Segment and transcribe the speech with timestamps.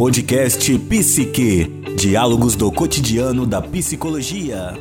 [0.00, 1.66] Podcast Psique.
[1.94, 4.72] Diálogos do cotidiano da psicologia.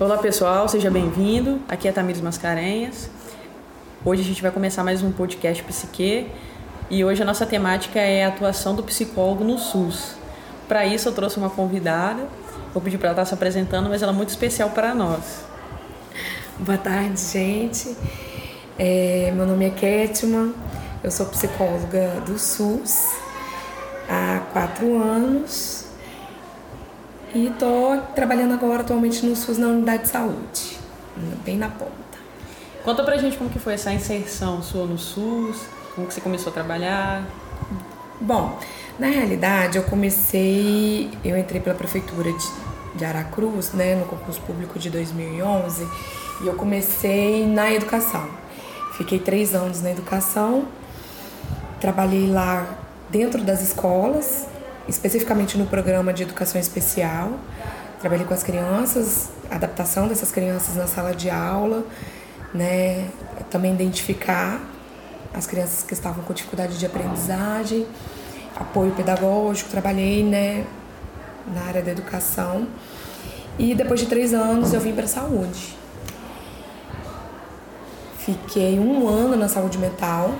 [0.00, 1.60] Olá pessoal, seja bem-vindo.
[1.68, 3.10] Aqui é Tamires Mascarenhas.
[4.02, 6.28] Hoje a gente vai começar mais um podcast Psique
[6.90, 10.14] e hoje a nossa temática é a atuação do psicólogo no SUS.
[10.66, 12.26] Para isso eu trouxe uma convidada,
[12.72, 15.44] vou pedir para ela estar se apresentando, mas ela é muito especial para nós.
[16.58, 17.94] Boa tarde, gente.
[18.78, 20.54] É, meu nome é Ketman,
[21.02, 23.23] eu sou psicóloga do SUS
[24.08, 25.86] há quatro anos
[27.34, 30.78] e estou trabalhando agora atualmente no SUS na unidade de saúde,
[31.44, 31.92] bem na ponta.
[32.84, 35.62] Conta pra gente como que foi essa inserção sua no SUS,
[35.94, 37.24] como que você começou a trabalhar.
[38.20, 38.58] Bom,
[38.98, 42.52] na realidade eu comecei, eu entrei pela prefeitura de,
[42.94, 45.88] de Aracruz, né, no concurso público de 2011
[46.42, 48.28] e eu comecei na educação.
[48.92, 50.68] Fiquei três anos na educação,
[51.80, 54.46] trabalhei lá dentro das escolas,
[54.88, 57.32] especificamente no programa de educação especial.
[58.00, 61.84] Trabalhei com as crianças, adaptação dessas crianças na sala de aula,
[62.52, 63.08] né?
[63.50, 64.60] Também identificar
[65.32, 67.86] as crianças que estavam com dificuldade de aprendizagem,
[68.54, 69.70] apoio pedagógico.
[69.70, 70.64] Trabalhei, né,
[71.52, 72.66] na área da educação.
[73.58, 75.76] E depois de três anos eu vim para a saúde.
[78.18, 80.34] Fiquei um ano na saúde mental,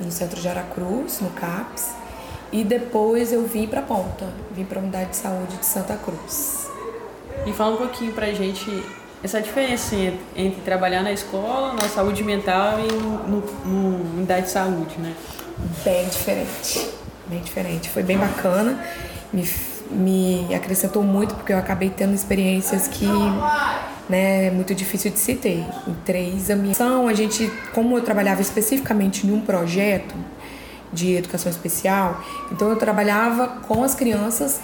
[0.00, 1.94] no centro de Aracruz, no CAPS,
[2.52, 6.68] e depois eu vim para Ponta, vim para a unidade de saúde de Santa Cruz.
[7.46, 8.84] E fala um pouquinho pra gente
[9.22, 9.94] essa diferença
[10.34, 15.14] entre trabalhar na escola, na saúde mental e no, no unidade de saúde, né?
[15.84, 16.90] Bem diferente,
[17.26, 17.88] bem diferente.
[17.90, 18.82] Foi bem bacana,
[19.32, 19.46] me,
[19.90, 23.06] me acrescentou muito porque eu acabei tendo experiências que
[24.10, 25.64] né, é muito difícil de se ter.
[25.86, 26.74] Em três, a minha
[27.08, 30.14] a gente, como eu trabalhava especificamente em um projeto
[30.92, 34.60] de educação especial, então eu trabalhava com as crianças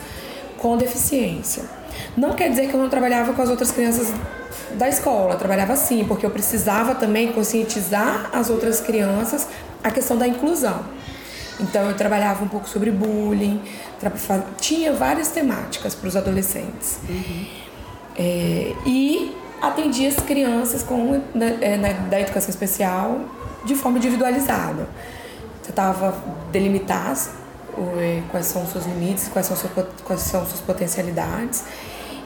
[0.59, 1.63] com deficiência.
[2.17, 4.13] Não quer dizer que eu não trabalhava com as outras crianças
[4.75, 9.47] da escola, eu trabalhava sim, porque eu precisava também conscientizar as outras crianças
[9.83, 10.85] a questão da inclusão.
[11.61, 13.63] Então eu trabalhava um pouco sobre bullying,
[14.61, 16.99] tinha várias temáticas para os adolescentes.
[17.09, 17.66] Uhum.
[18.19, 21.21] É, e atendia as crianças com,
[21.61, 23.21] é, na, da educação especial
[23.65, 24.89] de forma individualizada.
[25.63, 26.17] Tentava
[26.53, 27.17] delimitar
[27.99, 29.57] é, quais são os seus limites, quais são,
[30.05, 31.65] quais são suas potencialidades.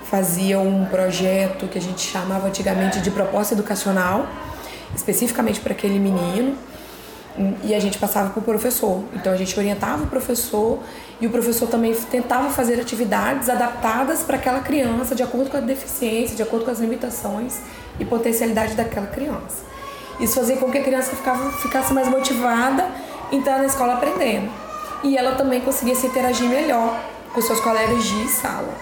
[0.05, 4.27] Fazia um projeto que a gente chamava antigamente de proposta educacional,
[4.95, 6.57] especificamente para aquele menino
[7.63, 9.03] e a gente passava para o professor.
[9.15, 10.79] Então a gente orientava o professor
[11.21, 15.61] e o professor também tentava fazer atividades adaptadas para aquela criança, de acordo com a
[15.61, 17.59] deficiência, de acordo com as limitações
[17.99, 19.65] e potencialidade daquela criança.
[20.19, 22.87] Isso fazia com que a criança ficava, ficasse mais motivada
[23.33, 24.51] em estar na escola aprendendo.
[25.03, 27.01] E ela também conseguia se interagir melhor
[27.33, 28.75] com seus colegas de sala.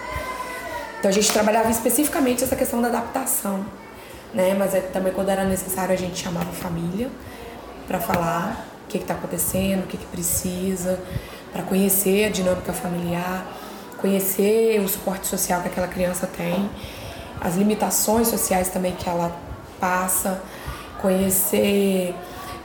[0.99, 3.65] Então a gente trabalhava especificamente essa questão da adaptação,
[4.33, 4.53] né?
[4.57, 7.09] Mas é, também quando era necessário a gente chamava a família
[7.89, 10.99] para falar o que está acontecendo, o que, que precisa,
[11.51, 13.43] para conhecer a dinâmica familiar,
[13.97, 16.69] conhecer o suporte social que aquela criança tem,
[17.41, 19.35] as limitações sociais também que ela
[19.79, 20.39] passa,
[21.01, 22.13] conhecer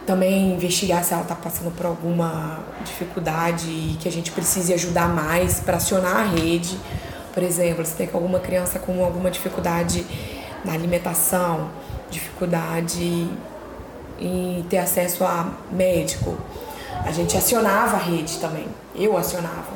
[0.07, 5.09] também investigar se ela está passando por alguma dificuldade e que a gente precise ajudar
[5.09, 6.79] mais para acionar a rede.
[7.33, 10.05] Por exemplo, se tem alguma criança com alguma dificuldade
[10.63, 11.71] na alimentação,
[12.11, 13.27] dificuldade
[14.19, 16.37] em ter acesso a médico.
[17.05, 18.67] A gente acionava a rede também.
[18.95, 19.73] Eu acionava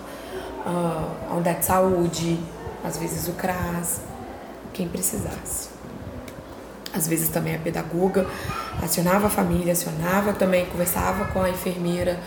[0.65, 2.41] a unidade de saúde,
[2.85, 4.01] às vezes o CRAS,
[4.73, 5.71] quem precisasse.
[6.95, 8.27] Às vezes também a pedagoga
[8.83, 12.19] acionava a família, acionava também, conversava com a enfermeira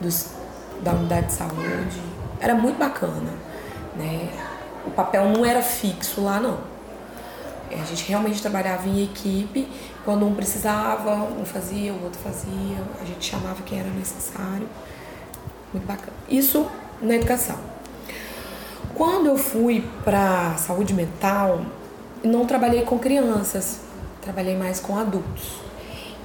[0.00, 0.30] dos,
[0.82, 2.00] da unidade de saúde.
[2.40, 3.30] Era muito bacana,
[3.96, 4.28] né?
[4.86, 6.73] O papel não era fixo lá não.
[7.80, 9.68] A gente realmente trabalhava em equipe
[10.04, 14.68] quando um precisava, um fazia, o outro fazia, a gente chamava quem era necessário.
[15.72, 16.12] Muito bacana.
[16.28, 16.66] Isso
[17.00, 17.58] na educação.
[18.94, 21.64] Quando eu fui para saúde mental,
[22.22, 23.80] não trabalhei com crianças,
[24.20, 25.60] trabalhei mais com adultos.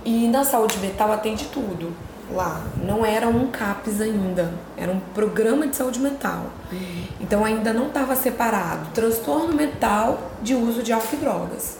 [0.06, 1.94] E na saúde mental atende tudo
[2.32, 2.64] lá.
[2.84, 6.46] Não era um CAPS ainda, era um programa de saúde mental.
[6.72, 7.04] Uhum.
[7.20, 11.78] Então ainda não estava separado transtorno mental de uso de álcool e drogas.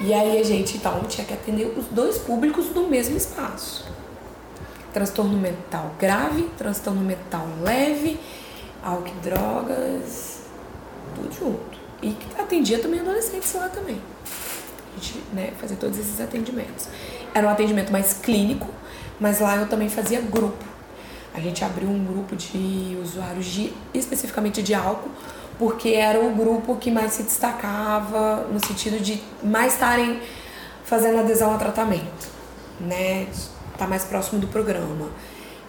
[0.00, 3.86] E aí a gente então tinha que atender os dois públicos no mesmo espaço.
[4.92, 8.20] Transtorno mental grave, transtorno mental leve,
[8.82, 10.40] álcool e drogas,
[11.14, 11.78] tudo junto.
[12.02, 14.00] E atendia também adolescentes lá também.
[14.96, 16.86] A gente né, fazia todos esses atendimentos.
[17.32, 18.68] Era um atendimento mais clínico,
[19.20, 20.64] mas lá eu também fazia grupo.
[21.34, 25.10] A gente abriu um grupo de usuários de, especificamente de álcool,
[25.58, 30.20] porque era o grupo que mais se destacava no sentido de mais estarem
[30.84, 32.28] fazendo adesão ao tratamento,
[32.80, 33.26] né?
[33.76, 35.08] Tá mais próximo do programa.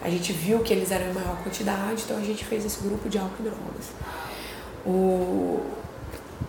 [0.04, 3.10] A gente viu que eles eram em maior quantidade, então a gente fez esse grupo
[3.10, 3.92] de álcool e drogas.
[4.86, 5.66] O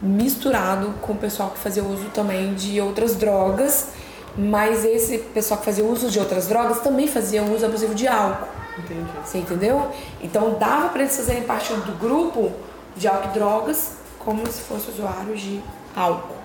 [0.03, 3.93] misturado com o pessoal que fazia uso também de outras drogas,
[4.37, 8.49] mas esse pessoal que fazia uso de outras drogas também fazia uso abusivo de álcool.
[8.79, 9.11] Entendi.
[9.25, 9.91] Você entendeu?
[10.21, 12.53] Então dava para eles fazerem parte do grupo
[12.97, 15.61] de álcool e drogas como se fossem usuários de
[15.95, 16.37] álcool.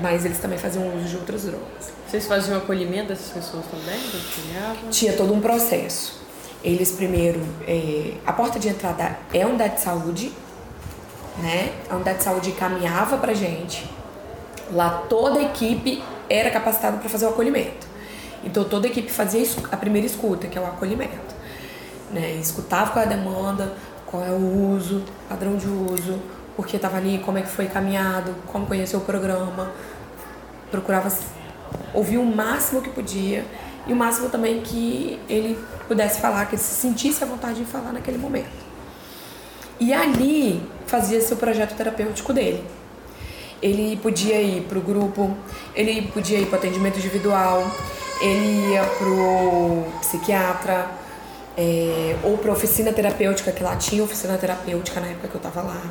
[0.00, 1.92] Mas eles também faziam uso de outras drogas.
[2.08, 4.00] Vocês faziam acolhimento dessas pessoas também?
[4.90, 6.18] Tinha todo um processo.
[6.64, 10.32] Eles primeiro, é, a porta de entrada é a unidade de saúde,
[11.38, 11.72] né?
[11.88, 13.88] A unidade de saúde caminhava pra gente.
[14.72, 17.86] Lá toda a equipe era capacitada para fazer o acolhimento.
[18.44, 21.34] Então toda a equipe fazia a primeira escuta, que é o acolhimento.
[22.10, 22.36] Né?
[22.40, 23.72] Escutava qual é a demanda,
[24.06, 26.18] qual é o uso, padrão de uso,
[26.56, 29.70] por que estava ali, como é que foi caminhado, como conheceu o programa.
[30.70, 31.10] Procurava
[31.94, 33.44] ouvir o máximo que podia
[33.86, 37.64] e o máximo também que ele pudesse falar, que ele se sentisse a vontade de
[37.64, 38.68] falar naquele momento.
[39.80, 42.64] E ali fazia-se o projeto terapêutico dele.
[43.60, 45.36] Ele podia ir para o grupo,
[45.74, 47.64] ele podia ir para o atendimento individual,
[48.20, 50.90] ele ia para o psiquiatra,
[51.56, 55.62] é, ou para oficina terapêutica, que lá tinha oficina terapêutica na época que eu estava
[55.62, 55.82] lá.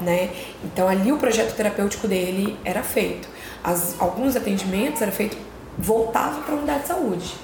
[0.00, 0.30] Né?
[0.64, 3.28] Então ali o projeto terapêutico dele era feito.
[3.62, 5.36] As, alguns atendimentos era feito
[5.78, 7.34] voltava para a unidade de saúde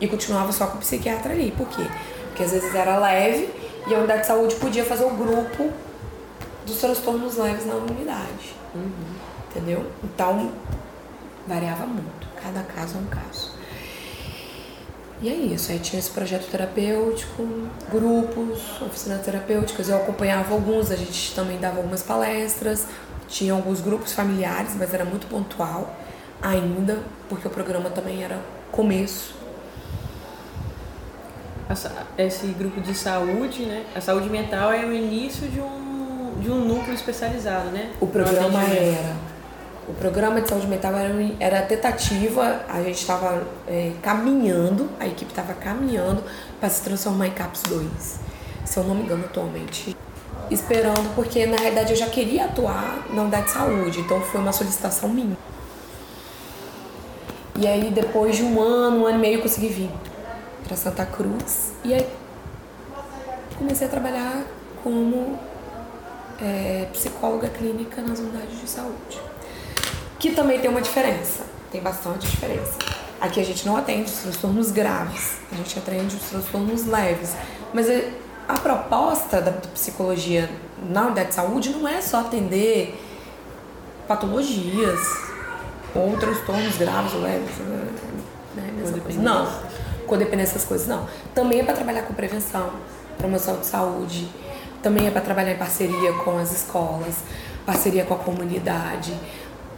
[0.00, 1.52] e continuava só com o psiquiatra ali.
[1.56, 1.84] Por quê?
[2.28, 3.48] Porque às vezes era leve
[3.88, 5.70] e a unidade de saúde podia fazer o grupo
[6.66, 8.54] dos transtornos leves na unidade.
[8.74, 8.90] Uhum.
[9.50, 9.90] Entendeu?
[10.04, 10.52] Então
[11.46, 12.28] variava muito.
[12.42, 13.50] Cada caso é um caso.
[15.22, 17.46] E é isso, aí tinha esse projeto terapêutico,
[17.90, 22.86] grupos, oficinas terapêuticas, eu acompanhava alguns, a gente também dava algumas palestras,
[23.28, 25.94] tinha alguns grupos familiares, mas era muito pontual
[26.40, 28.40] ainda, porque o programa também era
[28.72, 29.34] começo.
[32.16, 33.84] Esse grupo de saúde, né?
[33.94, 35.89] A saúde mental é o início de um,
[36.40, 37.92] de um núcleo especializado, né?
[38.00, 39.30] O programa era
[39.90, 45.32] o programa de saúde mental era, era tentativa, a gente estava é, caminhando, a equipe
[45.32, 46.22] estava caminhando
[46.60, 48.20] para se transformar em CAPS 2,
[48.64, 49.96] se eu não me engano atualmente.
[50.48, 54.52] Esperando, porque na realidade eu já queria atuar na unidade de saúde, então foi uma
[54.52, 55.36] solicitação minha.
[57.56, 59.90] E aí depois de um ano, um ano e meio eu consegui vir
[60.62, 62.06] para Santa Cruz e aí
[63.58, 64.44] comecei a trabalhar
[64.84, 65.36] como
[66.42, 69.30] é, psicóloga clínica nas unidades de saúde
[70.20, 72.74] que também tem uma diferença, tem bastante diferença.
[73.18, 77.34] Aqui a gente não atende os transtornos graves, a gente atende os transtornos leves.
[77.72, 77.86] Mas
[78.46, 80.48] a proposta da psicologia
[80.90, 83.02] na unidade de saúde não é só atender
[84.06, 85.00] patologias
[85.94, 87.86] ou transtornos graves ou leves, né?
[89.22, 91.06] Não, codependência essas coisas, não.
[91.34, 92.70] Também é para trabalhar com prevenção,
[93.16, 94.28] promoção de saúde,
[94.82, 97.16] também é para trabalhar em parceria com as escolas,
[97.66, 99.14] parceria com a comunidade,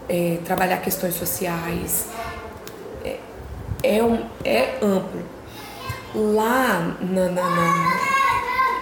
[0.09, 2.07] é, trabalhar questões sociais.
[3.05, 3.19] É,
[3.83, 5.23] é, um, é amplo.
[6.15, 8.01] Lá na, na, na,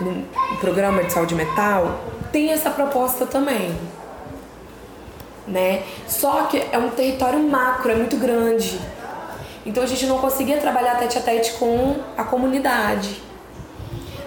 [0.01, 2.01] no programa de saúde mental
[2.33, 3.75] tem essa proposta também.
[5.47, 5.83] Né?
[6.07, 8.79] Só que é um território macro, é muito grande.
[9.65, 13.30] Então a gente não conseguia trabalhar tete a tete com a comunidade.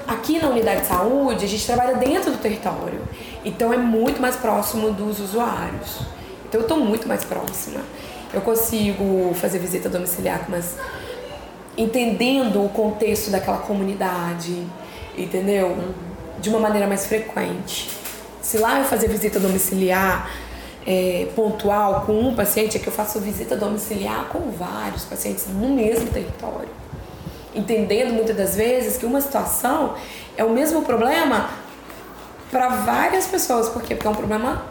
[0.08, 3.02] Aqui na unidade de saúde, a gente trabalha dentro do território.
[3.46, 6.00] Então é muito mais próximo dos usuários.
[6.48, 7.82] Então eu estou muito mais próxima.
[8.34, 10.78] Eu consigo fazer visita domiciliar, mas
[11.78, 14.66] entendendo o contexto daquela comunidade,
[15.18, 15.78] entendeu?
[16.40, 17.90] De uma maneira mais frequente.
[18.42, 20.30] Se lá eu fazer visita domiciliar
[20.86, 25.70] é, pontual com um paciente, é que eu faço visita domiciliar com vários pacientes no
[25.70, 26.83] mesmo território.
[27.56, 29.96] Entendendo muitas das vezes que uma situação
[30.36, 31.50] é o mesmo problema
[32.52, 33.70] para várias pessoas.
[33.70, 33.96] Por quê?
[33.96, 34.64] Porque é um problema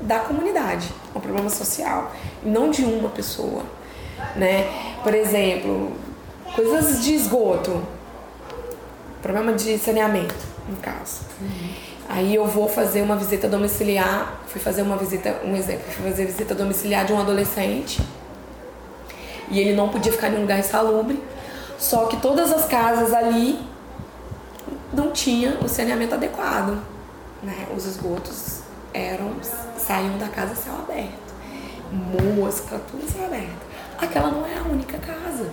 [0.00, 2.12] da comunidade, um problema social,
[2.44, 3.62] e não de uma pessoa,
[4.34, 4.68] né?
[5.02, 5.92] Por exemplo,
[6.54, 7.82] coisas de esgoto,
[9.22, 10.34] problema de saneamento,
[10.68, 11.20] no caso.
[11.40, 11.70] Uhum.
[12.08, 16.26] Aí eu vou fazer uma visita domiciliar, fui fazer uma visita, um exemplo, fui fazer
[16.26, 18.00] visita domiciliar de um adolescente
[19.50, 21.20] e ele não podia ficar em um lugar insalubre,
[21.78, 23.58] só que todas as casas ali
[24.92, 26.78] não tinha o saneamento adequado,
[27.42, 27.66] né?
[27.76, 28.60] Os esgotos
[28.92, 29.32] eram
[29.76, 31.34] saíam da casa céu aberto.
[31.92, 33.66] Mosca, tudo céu aberto.
[33.98, 35.50] Aquela não é a única casa.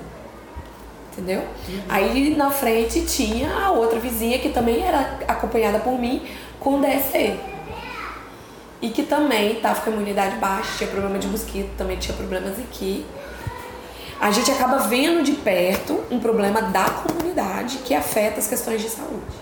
[1.12, 1.42] Entendeu?
[1.42, 1.82] Uhum.
[1.90, 6.28] Aí na frente tinha a outra vizinha que também era acompanhada por mim
[6.60, 7.40] com DST.
[8.82, 12.58] E que também estava com a imunidade baixa, tinha problema de mosquito, também tinha problemas
[12.60, 13.06] aqui.
[14.24, 18.88] A gente acaba vendo de perto um problema da comunidade que afeta as questões de
[18.88, 19.36] saúde.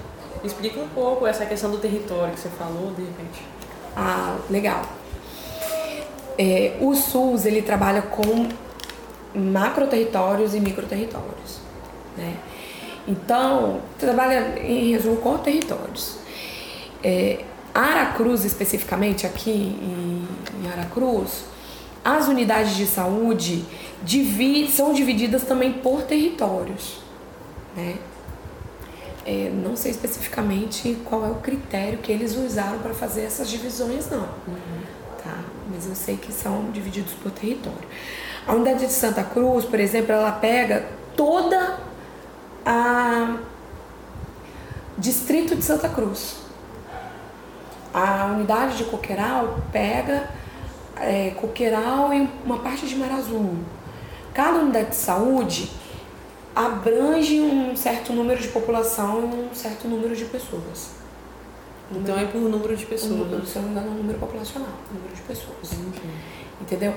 [0.43, 3.45] Explica um pouco essa questão do território que você falou, de repente.
[3.95, 4.81] Ah, legal.
[6.35, 8.49] É, o SUS ele trabalha com
[9.37, 11.59] macro territórios e micro territórios,
[12.17, 12.37] né?
[13.07, 16.15] Então trabalha em resumo com territórios.
[17.03, 20.27] É, Aracruz especificamente aqui em,
[20.59, 21.45] em Aracruz,
[22.03, 23.63] as unidades de saúde
[24.03, 26.99] divide, são divididas também por territórios,
[27.75, 27.97] né?
[29.23, 34.09] É, não sei especificamente qual é o critério que eles usaram para fazer essas divisões,
[34.09, 34.21] não.
[34.47, 34.81] Uhum.
[35.23, 35.37] Tá?
[35.69, 37.87] Mas eu sei que são divididos por território.
[38.47, 41.77] A unidade de Santa Cruz, por exemplo, ela pega toda
[42.65, 43.37] a
[44.97, 46.37] distrito de Santa Cruz.
[47.93, 50.29] A unidade de Coqueiral pega
[50.95, 53.55] é, Coqueiral e uma parte de Mar Azul.
[54.33, 55.69] Cada unidade de saúde
[56.55, 60.91] abrange um certo número de população e um certo número de pessoas.
[61.93, 63.13] Então é por número de pessoas.
[63.13, 65.77] Um, se eu não me engano, é um número populacional, número de pessoas.
[66.61, 66.93] Entendeu?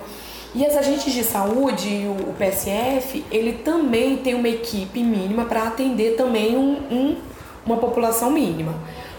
[0.54, 6.16] E as agentes de saúde, o PSF, ele também tem uma equipe mínima para atender
[6.16, 7.16] também um, um,
[7.66, 8.74] uma população mínima.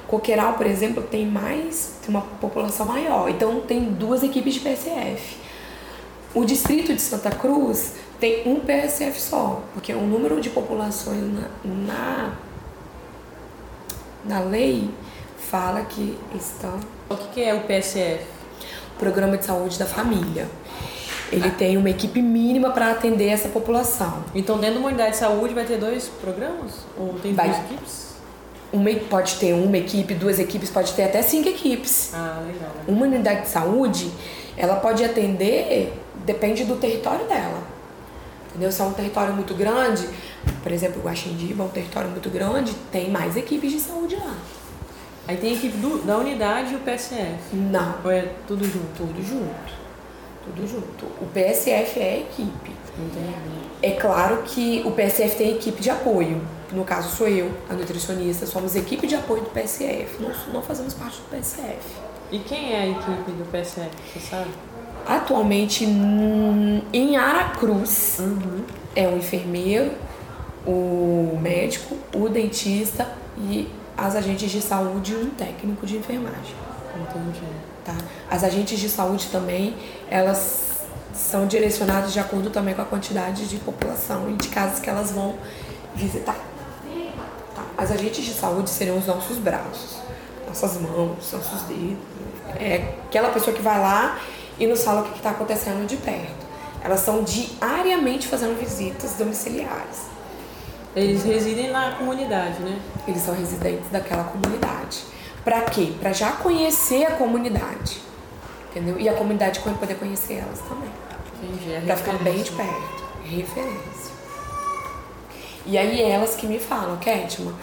[0.08, 5.38] Coqueiral, por exemplo, tem mais, tem uma população maior, então tem duas equipes de PSF.
[6.36, 11.50] O distrito de Santa Cruz tem um PSF só, porque o número de populações na,
[11.64, 12.34] na,
[14.26, 14.90] na lei
[15.50, 16.78] fala que estão.
[17.10, 18.26] O que, que é o PSF?
[19.00, 20.50] Programa de Saúde da Família.
[21.32, 24.24] Ele tem uma equipe mínima para atender essa população.
[24.36, 26.86] Então, dentro de uma unidade de saúde vai ter dois programas?
[26.98, 27.48] Ou tem vai.
[27.48, 28.06] duas equipes?
[28.74, 32.12] Uma, pode ter uma equipe, duas equipes, pode ter até cinco equipes.
[32.14, 32.72] Ah, legal.
[32.88, 34.12] Uma unidade de saúde,
[34.58, 35.94] ela pode atender,
[36.26, 37.64] depende do território dela.
[38.50, 38.72] Entendeu?
[38.72, 40.08] Se é um território muito grande,
[40.64, 44.36] por exemplo, o Guaxindiba é um território muito grande, tem mais equipes de saúde lá.
[45.28, 47.56] Aí tem a equipe do, da unidade e o PSF?
[47.56, 47.96] Não.
[48.04, 48.96] Ou é tudo junto?
[48.96, 49.74] Tudo junto.
[50.46, 51.06] Tudo junto.
[51.20, 52.72] O PSF é a equipe.
[52.98, 53.66] Entendi.
[53.82, 56.42] É claro que o PSF tem equipe de apoio.
[56.72, 60.22] No caso sou eu, a nutricionista, somos equipe de apoio do PSF.
[60.22, 61.80] Nós não fazemos parte do PSF.
[62.32, 64.50] E quem é a equipe do PSF, você sabe?
[65.08, 68.64] Atualmente hum, em Aracruz uhum.
[68.96, 69.92] é o enfermeiro,
[70.66, 76.56] o médico, o dentista e as agentes de saúde e um técnico de enfermagem.
[76.96, 77.46] Entendi.
[77.84, 77.96] Tá?
[78.30, 79.76] As agentes de saúde também,
[80.10, 80.82] elas
[81.14, 85.12] são direcionadas de acordo também com a quantidade de população e de casas que elas
[85.12, 85.36] vão
[85.96, 86.38] visitar.
[87.56, 87.64] Tá?
[87.78, 89.98] As agentes de saúde seriam os nossos braços,
[90.48, 92.15] nossas mãos, nossos dedos.
[92.60, 94.20] É aquela pessoa que vai lá
[94.60, 96.46] e nos fala o que está acontecendo de perto.
[96.84, 100.16] Elas estão diariamente fazendo visitas domiciliares.
[100.96, 102.80] Eles residem na comunidade, né?
[103.08, 105.04] Eles são residentes daquela comunidade.
[105.44, 105.94] Para quê?
[106.00, 108.02] Para já conhecer a comunidade.
[108.72, 109.00] Entendeu?
[109.00, 110.90] E a comunidade poder conhecer elas também.
[111.44, 111.74] Entendi.
[111.74, 113.06] É para ficar bem de perto.
[113.24, 114.16] Referência.
[115.66, 117.54] E aí elas que me falam, Kétima,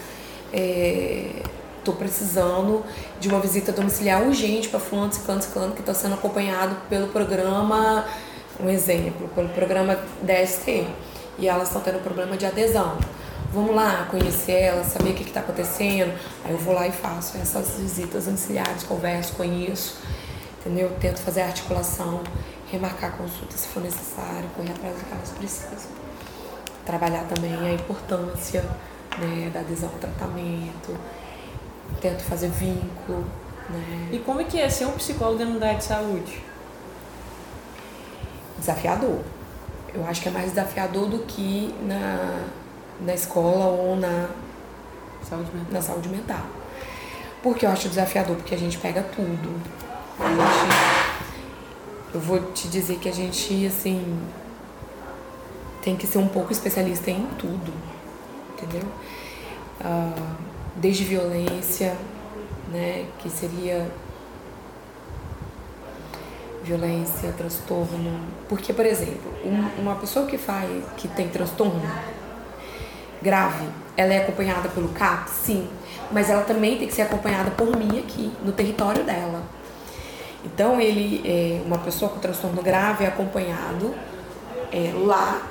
[0.52, 1.41] é,
[1.85, 2.85] tô precisando
[3.21, 8.05] de uma visita domiciliar urgente para fulano, ciclano, ciclano, que está sendo acompanhado pelo programa,
[8.61, 10.87] um exemplo, pelo programa DST.
[11.39, 12.97] E elas estão tendo problema de adesão.
[13.53, 16.12] Vamos lá conhecer elas, saber o que está acontecendo.
[16.45, 19.97] Aí eu vou lá e faço essas visitas domiciliares, converso, conheço,
[20.61, 20.91] entendeu?
[21.01, 22.23] Tento fazer a articulação,
[22.71, 25.91] remarcar a consulta se for necessário, correr atrás do que elas precisam.
[26.87, 28.65] Trabalhar também a importância
[29.19, 30.97] né, da adesão ao tratamento,
[32.00, 33.25] tento fazer vínculo.
[33.68, 34.11] Né?
[34.12, 36.42] E como é que é ser um psicólogo dentro da área de saúde?
[38.58, 39.20] Desafiador.
[39.94, 42.44] Eu acho que é mais desafiador do que na,
[43.00, 44.28] na escola ou na
[45.22, 45.72] saúde mental.
[45.72, 46.46] Na saúde mental.
[47.42, 49.61] Porque eu acho desafiador, porque a gente pega tudo.
[50.18, 51.04] A gente,
[52.14, 54.18] eu vou te dizer que a gente, assim,
[55.82, 57.72] tem que ser um pouco especialista em tudo,
[58.52, 58.88] entendeu?
[59.80, 61.97] Uh, desde violência,
[62.71, 63.87] né, que seria
[66.62, 68.21] violência, transtorno.
[68.49, 71.83] Porque, por exemplo, um, uma pessoa que faz, que tem transtorno
[73.21, 75.69] grave, ela é acompanhada pelo CAP, sim,
[76.11, 79.43] mas ela também tem que ser acompanhada por mim aqui, no território dela.
[80.45, 83.95] Então, ele, é, uma pessoa com transtorno grave é acompanhado
[84.73, 85.43] é, lá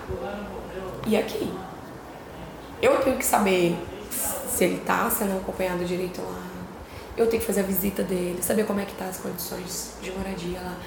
[1.08, 1.52] e aqui.
[2.82, 3.78] Eu tenho que saber
[4.52, 6.44] se ele está sendo acompanhado direito lá.
[7.18, 10.12] Eu tenho que fazer a visita dele, saber como é que tá as condições de
[10.12, 10.78] moradia lá.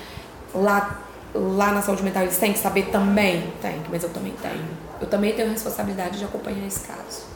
[0.54, 1.00] Lá,
[1.34, 3.52] lá na saúde mental eles têm que saber também?
[3.60, 4.64] Tem, mas eu também tenho.
[5.00, 7.34] Eu também tenho a responsabilidade de acompanhar esse caso.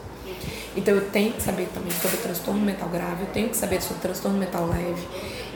[0.75, 4.01] Então eu tenho que saber também sobre transtorno mental grave, eu tenho que saber sobre
[4.01, 5.07] transtorno mental leve,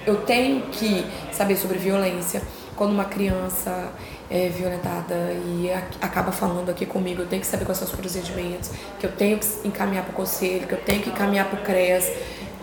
[0.05, 2.41] eu tenho que saber sobre violência.
[2.75, 3.91] Quando uma criança
[4.29, 8.71] é violentada e acaba falando aqui comigo, eu tenho que saber quais são os procedimentos,
[8.99, 11.63] que eu tenho que encaminhar para o conselho, que eu tenho que encaminhar para o
[11.63, 12.11] CREAS,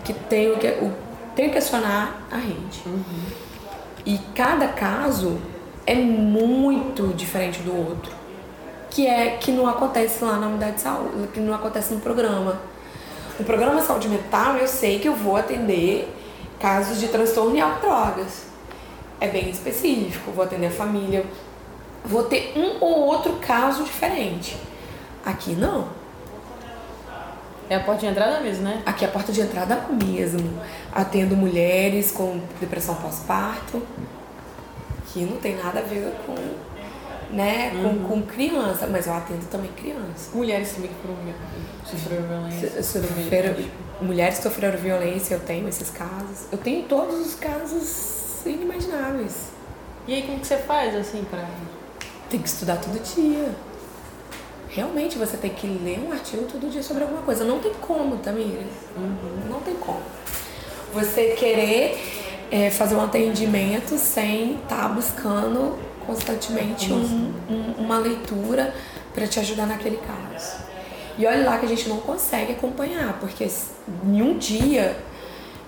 [0.03, 0.91] que tenho que, eu
[1.35, 2.81] tenho que acionar a rede.
[2.85, 3.03] Uhum.
[4.05, 5.39] E cada caso
[5.85, 8.21] é muito diferente do outro
[8.91, 12.59] que é que não acontece lá na unidade de saúde, que não acontece no programa.
[13.39, 16.13] No programa Saúde Mental, eu sei que eu vou atender
[16.59, 18.50] casos de transtorno e drogas.
[19.21, 21.23] É bem específico, vou atender a família,
[22.03, 24.57] vou ter um ou outro caso diferente.
[25.23, 25.87] Aqui não.
[27.69, 28.81] É a porta de entrada mesmo, né?
[28.83, 30.59] Aqui é a porta de entrada mesmo.
[30.91, 33.81] Atendo mulheres com depressão pós-parto,
[35.13, 36.35] que não tem nada a ver com
[37.31, 37.99] né, uhum.
[37.99, 40.31] com, com criança, mas eu atendo também criança.
[40.33, 42.83] Mulheres também que sofreram violência.
[42.83, 43.55] Sofreram,
[44.01, 46.47] mulheres que sofreram violência, eu tenho esses casos.
[46.51, 49.49] Eu tenho todos os casos inimagináveis.
[50.07, 51.45] E aí como que você faz assim pra.
[52.29, 53.49] Tem que estudar todo dia.
[54.69, 57.43] Realmente você tem que ler um artigo todo dia sobre alguma coisa.
[57.43, 58.67] Não tem como, Tamires.
[58.95, 59.49] Uhum.
[59.49, 60.01] Não tem como.
[60.93, 61.97] Você querer
[62.49, 68.73] é, fazer um atendimento sem estar tá buscando constantemente um, um, uma leitura
[69.13, 70.57] para te ajudar naquele caso.
[71.17, 73.47] E olha lá que a gente não consegue acompanhar, porque
[74.05, 74.97] em um dia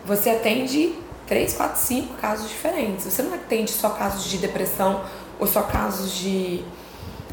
[0.05, 0.93] você atende
[1.27, 3.05] três, quatro, cinco casos diferentes.
[3.05, 5.03] Você não atende só casos de depressão
[5.39, 6.63] ou só casos de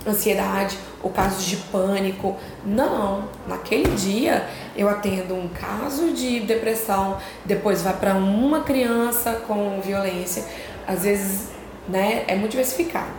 [0.07, 2.37] ansiedade ou casos de pânico.
[2.65, 9.81] Não, naquele dia eu atendo um caso de depressão, depois vai para uma criança com
[9.81, 10.45] violência,
[10.87, 11.50] às vezes
[11.89, 12.25] né?
[12.26, 13.11] É muito diversificado.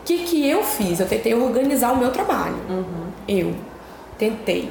[0.00, 1.00] O que, que eu fiz?
[1.00, 2.56] Eu tentei organizar o meu trabalho.
[2.68, 3.06] Uhum.
[3.26, 3.54] Eu
[4.16, 4.70] tentei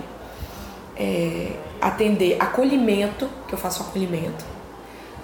[0.95, 4.45] é, atender acolhimento, que eu faço acolhimento.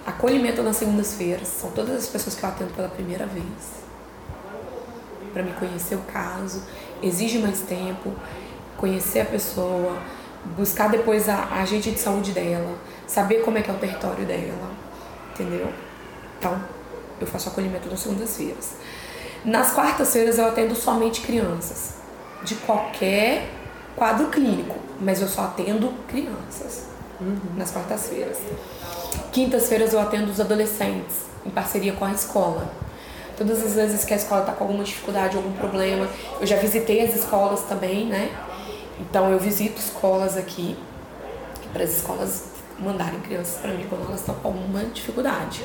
[0.04, 1.48] Acolhimento nas segundas-feiras.
[1.48, 3.82] São todas as pessoas que eu atendo pela primeira vez.
[5.32, 6.62] Para me conhecer o caso.
[7.02, 8.12] Exige mais tempo.
[8.76, 9.96] Conhecer a pessoa.
[10.56, 12.76] Buscar depois a, a agente de saúde dela.
[13.06, 14.70] Saber como é que é o território dela.
[15.32, 15.72] Entendeu?
[16.38, 16.60] Então,
[17.20, 18.74] eu faço acolhimento nas segundas-feiras.
[19.44, 21.94] Nas quartas-feiras eu atendo somente crianças,
[22.44, 23.48] de qualquer
[23.96, 26.91] quadro clínico, mas eu só atendo crianças
[27.22, 27.56] uhum.
[27.56, 28.38] nas quartas-feiras.
[29.32, 32.70] Quintas-feiras eu atendo os adolescentes, em parceria com a escola.
[33.36, 36.08] Todas as vezes que a escola está com alguma dificuldade, algum problema,
[36.40, 38.30] eu já visitei as escolas também, né?
[39.00, 40.76] Então eu visito escolas aqui,
[41.72, 42.44] para as escolas
[42.78, 45.64] mandarem crianças para mim quando elas estão com alguma dificuldade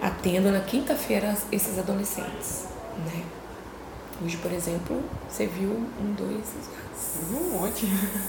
[0.00, 2.64] atendo na quinta-feira esses adolescentes,
[3.04, 3.22] né?
[4.22, 6.44] Hoje, por exemplo, você viu um, dois,
[7.30, 7.86] um monte.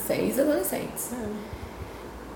[0.08, 1.12] Seis adolescentes.
[1.14, 1.61] É.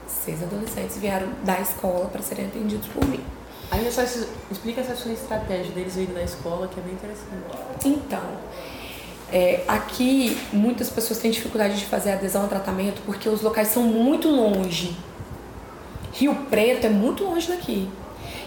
[0.08, 3.24] Seis adolescentes vieram da escola para serem atendidos por mim.
[3.72, 4.04] Aí só
[4.52, 7.28] explica essa sua estratégia deles vindo da escola, que é bem interessante.
[7.84, 8.22] Então,
[9.32, 13.84] é, aqui muitas pessoas têm dificuldade de fazer adesão ao tratamento porque os locais são
[13.84, 14.96] muito longe.
[16.14, 17.90] Rio Preto é muito longe daqui.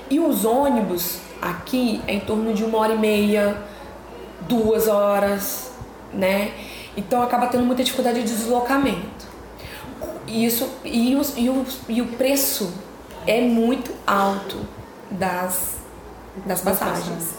[0.08, 3.56] E os ônibus aqui é em torno de uma hora e meia,
[4.48, 5.72] duas horas,
[6.12, 6.52] né?
[6.96, 9.17] Então acaba tendo muita dificuldade de deslocamento.
[10.28, 12.72] Isso, e, os, e, os, e o preço
[13.26, 14.58] é muito alto
[15.10, 15.78] das,
[16.44, 17.34] das passagens.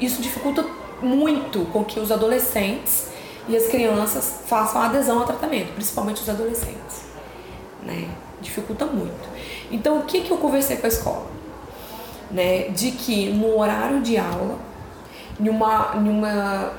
[0.00, 0.64] Isso dificulta
[1.00, 3.08] muito com que os adolescentes
[3.48, 7.02] e as crianças façam adesão ao tratamento, principalmente os adolescentes.
[7.82, 8.08] Né?
[8.40, 9.28] Dificulta muito.
[9.70, 11.42] Então, o que, que eu conversei com a escola?
[12.32, 14.58] né, de que no horário de aula,
[15.38, 16.72] numa, numa,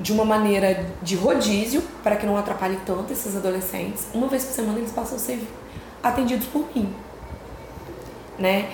[0.00, 4.52] de uma maneira de rodízio, para que não atrapalhe tanto esses adolescentes, uma vez por
[4.52, 5.46] semana eles possam ser
[6.02, 6.92] atendidos por mim,
[8.38, 8.70] né,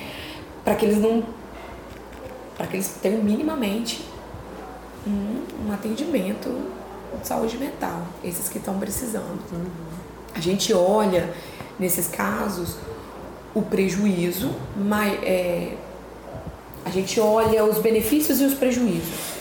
[0.64, 1.22] para que eles não,
[2.56, 4.04] para que eles tenham minimamente
[5.06, 6.48] um, um atendimento
[7.20, 9.40] de saúde mental, esses que estão precisando.
[9.52, 9.66] Uhum.
[10.34, 11.32] A gente olha
[11.78, 12.76] nesses casos
[13.54, 15.74] o prejuízo, mas, é,
[16.88, 19.36] a gente olha os benefícios e os prejuízos.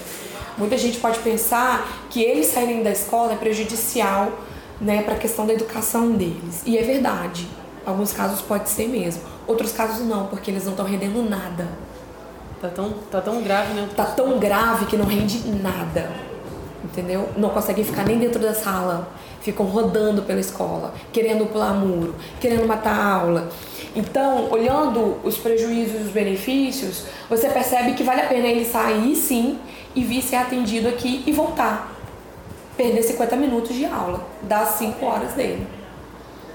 [0.57, 4.33] Muita gente pode pensar que eles saírem da escola é prejudicial
[4.81, 6.61] né, para a questão da educação deles.
[6.65, 7.47] E é verdade.
[7.85, 9.21] Alguns casos pode ser mesmo.
[9.47, 11.69] Outros casos não, porque eles não estão rendendo nada.
[12.61, 13.87] Tá tão, tá tão grave, né?
[13.95, 16.11] Tá tão grave que não rende nada.
[16.83, 17.29] entendeu?
[17.37, 19.07] Não conseguem ficar nem dentro da sala,
[19.39, 23.49] ficam rodando pela escola, querendo pular muro, querendo matar a aula.
[23.97, 29.15] Então, olhando os prejuízos e os benefícios, você percebe que vale a pena ele sair
[29.15, 29.57] sim
[29.95, 31.97] e vir ser atendido aqui e voltar.
[32.77, 35.65] Perder 50 minutos de aula, das 5 horas dele.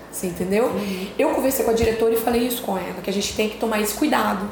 [0.09, 0.67] Você entendeu?
[0.67, 1.07] Uhum.
[1.19, 3.57] Eu conversei com a diretora e falei isso com ela, que a gente tem que
[3.57, 4.49] tomar esse cuidado.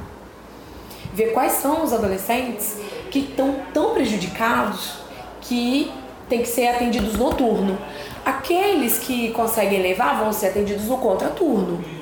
[1.15, 2.77] Ver quais são os adolescentes
[3.09, 4.95] que estão tão prejudicados
[5.43, 5.93] que
[6.29, 7.79] tem que ser atendidos noturno.
[8.25, 12.00] Aqueles que conseguem levar vão ser atendidos no contraturno,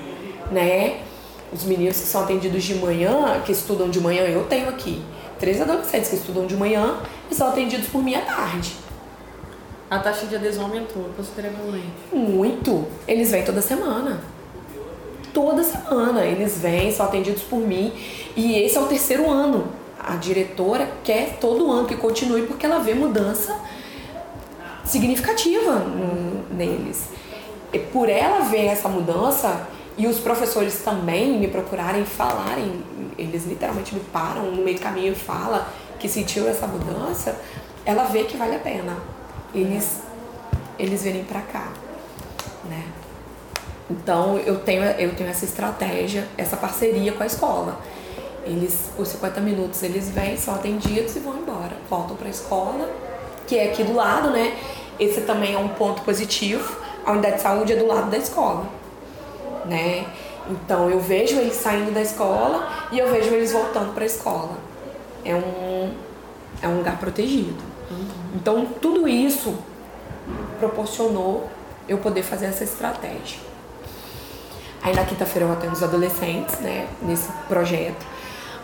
[0.50, 1.00] né?
[1.52, 5.02] Os meninos que são atendidos de manhã, que estudam de manhã, eu tenho aqui
[5.38, 6.98] três adolescentes que estudam de manhã
[7.30, 8.76] e são atendidos por mim à tarde.
[9.90, 11.86] A taxa de adesão aumentou consideravelmente.
[12.12, 12.86] Muito.
[13.06, 14.20] Eles vêm toda semana.
[15.32, 17.92] Toda semana eles vêm, são atendidos por mim.
[18.36, 19.68] E esse é o terceiro ano.
[19.98, 23.58] A diretora quer todo ano que continue porque ela vê mudança
[24.84, 25.82] significativa
[26.50, 27.08] neles.
[27.72, 32.82] E por ela ver essa mudança e os professores também me procurarem falarem,
[33.18, 35.60] eles literalmente me param no meio do caminho e falam
[35.98, 37.36] que sentiu essa mudança,
[37.84, 38.96] ela vê que vale a pena
[39.52, 40.02] eles
[40.78, 41.68] eles virem para cá,
[42.64, 42.84] né?
[43.90, 47.80] Então eu tenho eu tenho essa estratégia, essa parceria com a escola.
[48.44, 52.88] Eles por 50 minutos eles vêm, são atendidos e vão embora, voltam para a escola,
[53.46, 54.56] que é aqui do lado, né?
[54.98, 56.76] Esse também é um ponto positivo.
[57.04, 58.66] A unidade de saúde é do lado da escola,
[59.68, 60.06] né?
[60.50, 64.56] Então eu vejo eles saindo da escola e eu vejo eles voltando para a escola.
[65.24, 65.92] É um
[66.60, 67.62] é um lugar protegido.
[68.34, 69.54] Então tudo isso
[70.58, 71.48] proporcionou
[71.88, 73.38] eu poder fazer essa estratégia.
[74.82, 78.06] Aí na quinta-feira eu atendo os adolescentes, né, nesse projeto.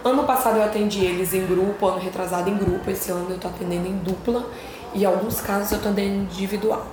[0.05, 3.49] Ano passado eu atendi eles em grupo, ano retrasado em grupo, esse ano eu tô
[3.49, 4.45] atendendo em dupla
[4.93, 6.87] e alguns casos eu tô atendendo individual.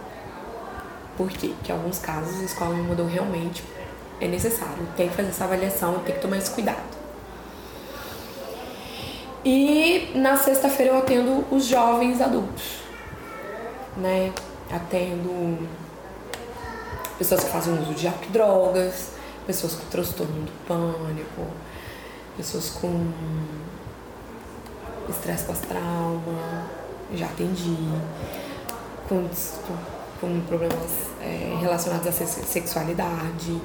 [1.17, 1.52] Por quê?
[1.58, 3.63] Porque alguns casos a escola me mudou realmente,
[4.21, 7.01] é necessário, tem que fazer essa avaliação, tem que tomar esse cuidado.
[9.43, 12.81] E na sexta-feira eu atendo os jovens adultos,
[13.97, 14.31] né?
[14.71, 15.67] Atendo
[17.17, 19.13] pessoas que fazem uso de drogas,
[19.47, 21.47] pessoas com transtorno do pânico,
[22.38, 23.12] pessoas com
[25.10, 26.67] estresse pós-trauma,
[27.13, 27.75] já atendi,
[29.10, 29.77] com, com,
[30.21, 33.60] com problemas é, relacionados à sexualidade,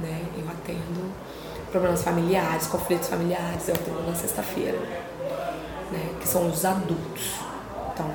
[0.00, 0.24] né?
[0.36, 1.12] Eu atendo
[1.70, 4.78] problemas familiares, conflitos familiares, eu atendo na sexta-feira,
[5.90, 6.14] né?
[6.20, 7.34] Que são os adultos.
[7.92, 8.10] Então,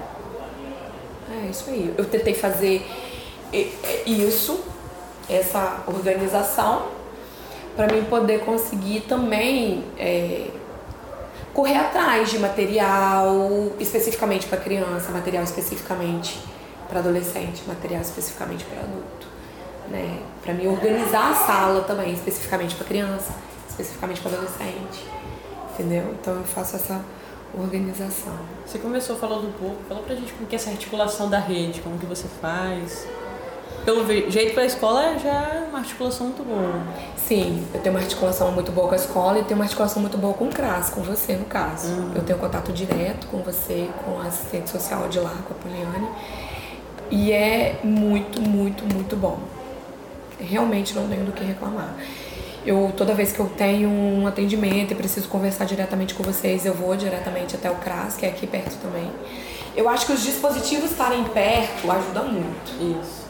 [1.31, 1.93] é isso aí.
[1.97, 2.85] Eu tentei fazer
[4.05, 4.63] isso,
[5.29, 6.87] essa organização,
[7.75, 10.47] para mim poder conseguir também é,
[11.53, 16.39] correr atrás de material especificamente para criança, material especificamente
[16.87, 19.33] para adolescente, material especificamente para adulto
[19.89, 20.19] né?
[20.43, 23.33] Para me organizar a sala também, especificamente para criança,
[23.69, 25.05] especificamente para adolescente,
[25.73, 26.15] entendeu?
[26.19, 27.01] Então eu faço essa
[27.57, 28.37] organização.
[28.65, 31.81] Você começou falando um pouco, fala pra gente como que é essa articulação da rede,
[31.81, 33.07] como que você faz.
[33.85, 36.81] Pelo jeito para a escola já é uma articulação muito boa.
[37.17, 40.17] Sim, eu tenho uma articulação muito boa com a escola e tenho uma articulação muito
[40.17, 41.89] boa com o CRAS, com você no caso.
[41.89, 42.11] Uhum.
[42.15, 46.07] Eu tenho contato direto com você, com a assistente social de lá, com a Poliane.
[47.11, 49.37] E é muito, muito, muito bom
[50.43, 51.95] realmente não tenho do que reclamar.
[52.65, 56.73] Eu, toda vez que eu tenho um atendimento e preciso conversar diretamente com vocês, eu
[56.73, 59.11] vou diretamente até o CRAS, que é aqui perto também.
[59.75, 62.71] Eu acho que os dispositivos estarem perto ajuda muito.
[63.01, 63.23] Isso.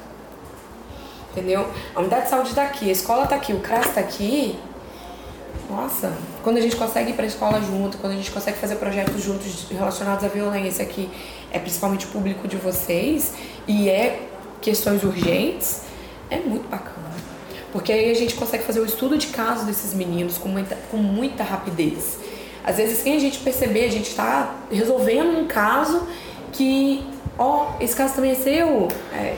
[1.31, 1.67] Entendeu?
[1.95, 4.59] A unidade de saúde está aqui, a escola está aqui, o CRAS está aqui.
[5.67, 8.75] Nossa, quando a gente consegue ir para a escola junto, quando a gente consegue fazer
[8.75, 11.09] projetos juntos relacionados à violência, que
[11.51, 13.33] é principalmente o público de vocês,
[13.67, 14.27] e é
[14.61, 15.81] questões urgentes,
[16.29, 16.92] é muito bacana.
[17.73, 20.97] Porque aí a gente consegue fazer o estudo de caso desses meninos com muita, com
[20.97, 22.19] muita rapidez.
[22.63, 26.07] Às vezes, sem a gente perceber, a gente está resolvendo um caso
[26.51, 27.03] que,
[27.37, 28.87] ó, esse caso também é seu.
[29.11, 29.35] É,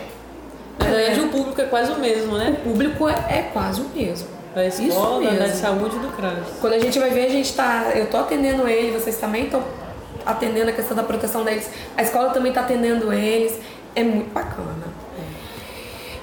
[0.78, 2.58] Na verdade, é, o público é quase o mesmo, né?
[2.60, 4.28] O público é, é quase o mesmo.
[4.54, 6.46] Da escola, da saúde do CRAS.
[6.60, 7.92] Quando a gente vai ver, a gente tá.
[7.96, 9.64] Eu tô atendendo ele, vocês também estão
[10.26, 11.70] atendendo a questão da proteção deles.
[11.96, 13.60] A escola também está atendendo eles.
[13.96, 15.05] É muito bacana.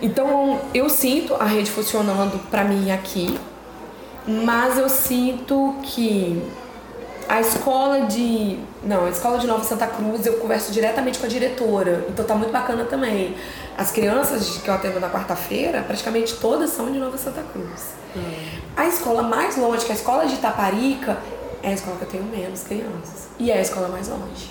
[0.02, 3.38] Então eu sinto a rede funcionando para mim aqui,
[4.26, 6.42] mas eu sinto que
[7.28, 8.58] a escola de.
[8.82, 12.34] Não, a escola de Nova Santa Cruz eu converso diretamente com a diretora, então tá
[12.34, 13.36] muito bacana também.
[13.78, 17.92] As crianças que eu atendo na quarta-feira, praticamente todas são de Nova Santa Cruz.
[18.16, 18.60] Hum.
[18.76, 21.16] A escola mais longe, que é a escola de Itaparica,
[21.62, 23.28] é a escola que eu tenho menos crianças.
[23.38, 24.50] E é a escola mais longe.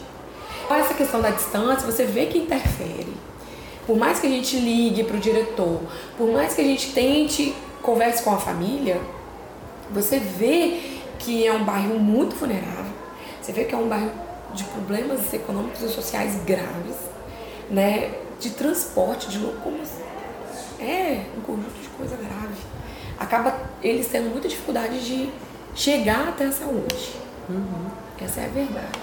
[0.70, 3.14] Essa questão da distância, você vê que interfere.
[3.86, 5.82] Por mais que a gente ligue para o diretor,
[6.18, 9.02] por mais que a gente tente converse com a família,
[9.90, 12.92] você vê que é um bairro muito vulnerável.
[13.42, 14.12] Você vê que é um bairro
[14.54, 16.96] de problemas econômicos e sociais graves,
[17.70, 18.12] né?
[18.40, 20.06] De transporte, de locomoção.
[20.80, 22.62] É um conjunto de coisa grave.
[23.20, 25.30] Acaba eles tendo muita dificuldade de
[25.76, 27.12] chegar até a saúde.
[27.50, 27.90] Uhum.
[28.20, 29.00] Essa é a verdade.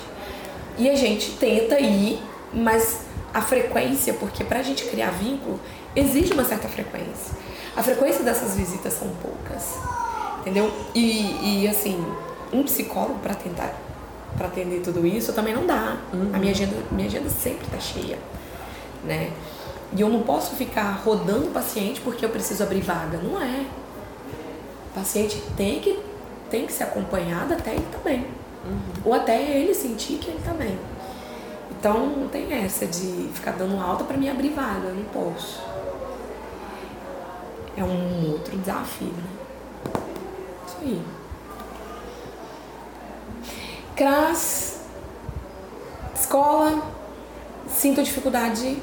[0.76, 2.20] E a gente tenta ir,
[2.52, 3.07] mas
[3.38, 5.60] a frequência, porque para a gente criar vínculo,
[5.94, 7.36] exige uma certa frequência.
[7.76, 9.78] A frequência dessas visitas são poucas,
[10.40, 10.72] entendeu?
[10.92, 12.04] E, e assim,
[12.52, 13.72] um psicólogo para tentar
[14.36, 15.96] para atender tudo isso também não dá.
[16.12, 16.30] Uhum.
[16.32, 18.18] A minha agenda, minha agenda sempre está cheia,
[19.04, 19.32] né?
[19.96, 23.18] E eu não posso ficar rodando o paciente porque eu preciso abrir vaga.
[23.18, 23.64] Não é.
[24.90, 25.98] O paciente tem que,
[26.50, 28.26] tem que ser acompanhado até ele também.
[28.64, 28.78] Uhum.
[29.04, 30.76] Ou até ele sentir que ele também.
[31.70, 34.88] Então não tem essa de ficar dando alta para me abrir vaga.
[34.88, 35.60] Eu não posso.
[37.76, 39.92] É um outro desafio, né?
[40.66, 41.02] Isso aí.
[43.94, 44.80] CRAS,
[46.14, 46.82] escola,
[47.68, 48.78] sinto dificuldade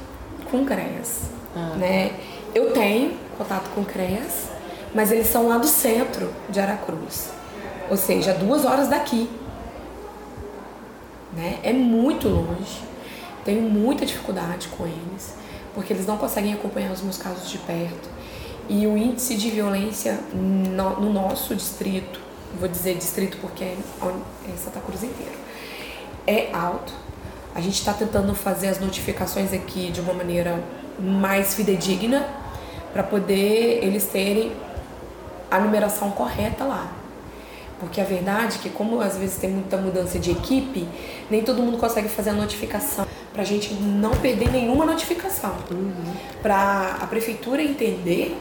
[0.49, 1.29] com CREAS.
[1.55, 1.75] Ah.
[1.77, 2.13] Né?
[2.53, 4.49] Eu tenho contato com CREAS,
[4.93, 7.29] mas eles são lá do centro de Aracruz.
[7.89, 9.29] Ou seja, duas horas daqui.
[11.35, 11.59] Né?
[11.63, 12.83] É muito longe.
[13.43, 15.35] Tenho muita dificuldade com eles,
[15.73, 18.09] porque eles não conseguem acompanhar os meus casos de perto.
[18.67, 22.25] E o índice de violência no, no nosso distrito
[22.59, 23.77] vou dizer distrito porque é,
[24.47, 25.35] é Santa Cruz inteiro,
[26.25, 26.93] é alto.
[27.53, 30.61] A gente está tentando fazer as notificações aqui de uma maneira
[30.99, 32.27] mais fidedigna
[32.91, 34.51] para poder eles terem
[35.49, 36.91] a numeração correta lá.
[37.85, 40.87] Porque a verdade é que, como às vezes tem muita mudança de equipe,
[41.29, 43.05] nem todo mundo consegue fazer a notificação.
[43.31, 45.55] Para a gente não perder nenhuma notificação.
[45.69, 45.93] Uhum.
[46.41, 48.35] Para a prefeitura entender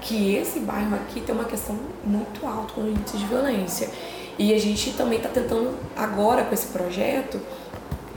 [0.00, 3.88] que esse bairro aqui tem uma questão muito alta com o índice de violência.
[4.36, 7.40] E a gente também está tentando, agora com esse projeto,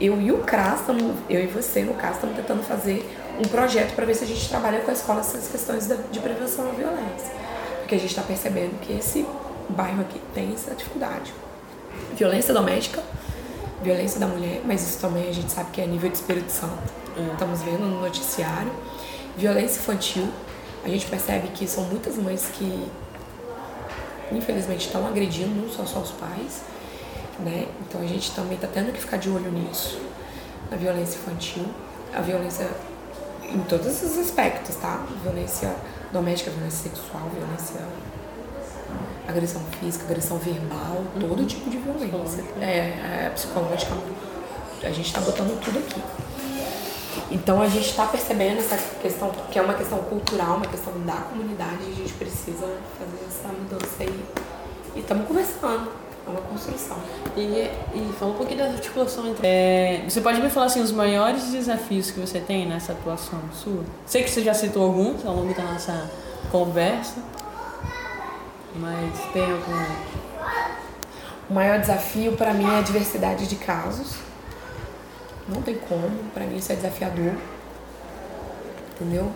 [0.00, 0.80] eu e o CRAS,
[1.30, 4.48] eu e você, no caso, estamos tentando fazer um projeto para ver se a gente
[4.48, 7.32] trabalha com a escola essas questões de prevenção à violência.
[7.78, 9.24] Porque a gente está percebendo que esse
[9.70, 11.32] bairro aqui tem essa dificuldade.
[12.16, 13.02] Violência doméstica,
[13.82, 16.92] violência da mulher, mas isso também a gente sabe que é nível de Espírito Santo.
[17.16, 17.32] É.
[17.32, 18.72] Estamos vendo no noticiário.
[19.36, 20.28] Violência infantil,
[20.84, 22.90] a gente percebe que são muitas mães que
[24.30, 26.62] infelizmente estão agredindo não só, só os pais,
[27.40, 27.66] né?
[27.80, 30.00] Então a gente também está tendo que ficar de olho nisso,
[30.70, 31.66] na violência infantil,
[32.14, 32.68] a violência
[33.42, 35.04] em todos os aspectos, tá?
[35.22, 35.74] Violência
[36.12, 37.80] doméstica, violência sexual, violência
[39.26, 41.28] agressão física, agressão verbal, uhum.
[41.28, 42.44] todo tipo de violência.
[42.60, 43.92] É, é psicológica,
[44.82, 46.02] a gente está botando tudo aqui.
[47.30, 51.14] Então a gente está percebendo essa questão, que é uma questão cultural, uma questão da
[51.14, 52.66] comunidade, e a gente precisa
[52.98, 54.24] fazer essa mudança aí.
[54.94, 55.90] E estamos conversando,
[56.26, 56.98] é uma construção.
[57.36, 59.46] E, e fala um pouquinho da articulação entre.
[59.46, 63.82] É, você pode me falar assim, os maiores desafios que você tem nessa atuação sua?
[64.06, 66.10] Sei que você já citou alguns ao longo da nossa
[66.50, 67.16] conversa,
[68.76, 70.12] mas tem algum.
[71.50, 74.16] O maior desafio para mim é a diversidade de casos
[75.48, 77.34] não tem como, para mim isso é desafiador.
[78.94, 79.30] Entendeu?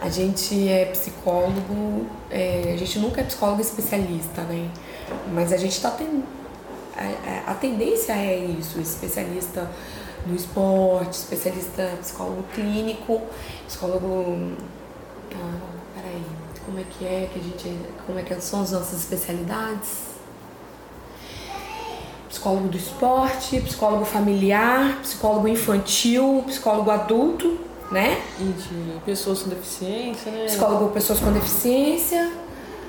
[0.00, 4.70] A gente é psicólogo, é, a gente nunca é psicólogo especialista, né?
[5.32, 6.24] Mas a gente tá tendo.
[6.96, 9.70] A, a, tendência é isso, especialista
[10.26, 13.20] no esporte, especialista psicólogo clínico,
[13.66, 14.56] psicólogo.
[15.34, 15.58] Ah,
[15.94, 16.22] peraí,
[16.66, 17.78] como é que é que a gente.
[18.04, 20.16] Como é que são as nossas especialidades?
[22.36, 27.58] psicólogo do esporte, psicólogo familiar, psicólogo infantil, psicólogo adulto,
[27.90, 28.22] né?
[28.38, 30.44] E de pessoas com deficiência, né?
[30.44, 32.32] Psicólogo pessoas com deficiência.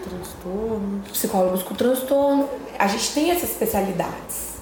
[0.03, 1.01] Transtorno.
[1.11, 2.49] Psicólogos com transtorno.
[2.77, 4.57] A gente tem essas especialidades.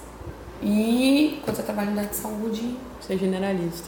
[0.62, 2.78] E quando você trabalha na área de saúde.
[3.02, 3.88] Você é generalista.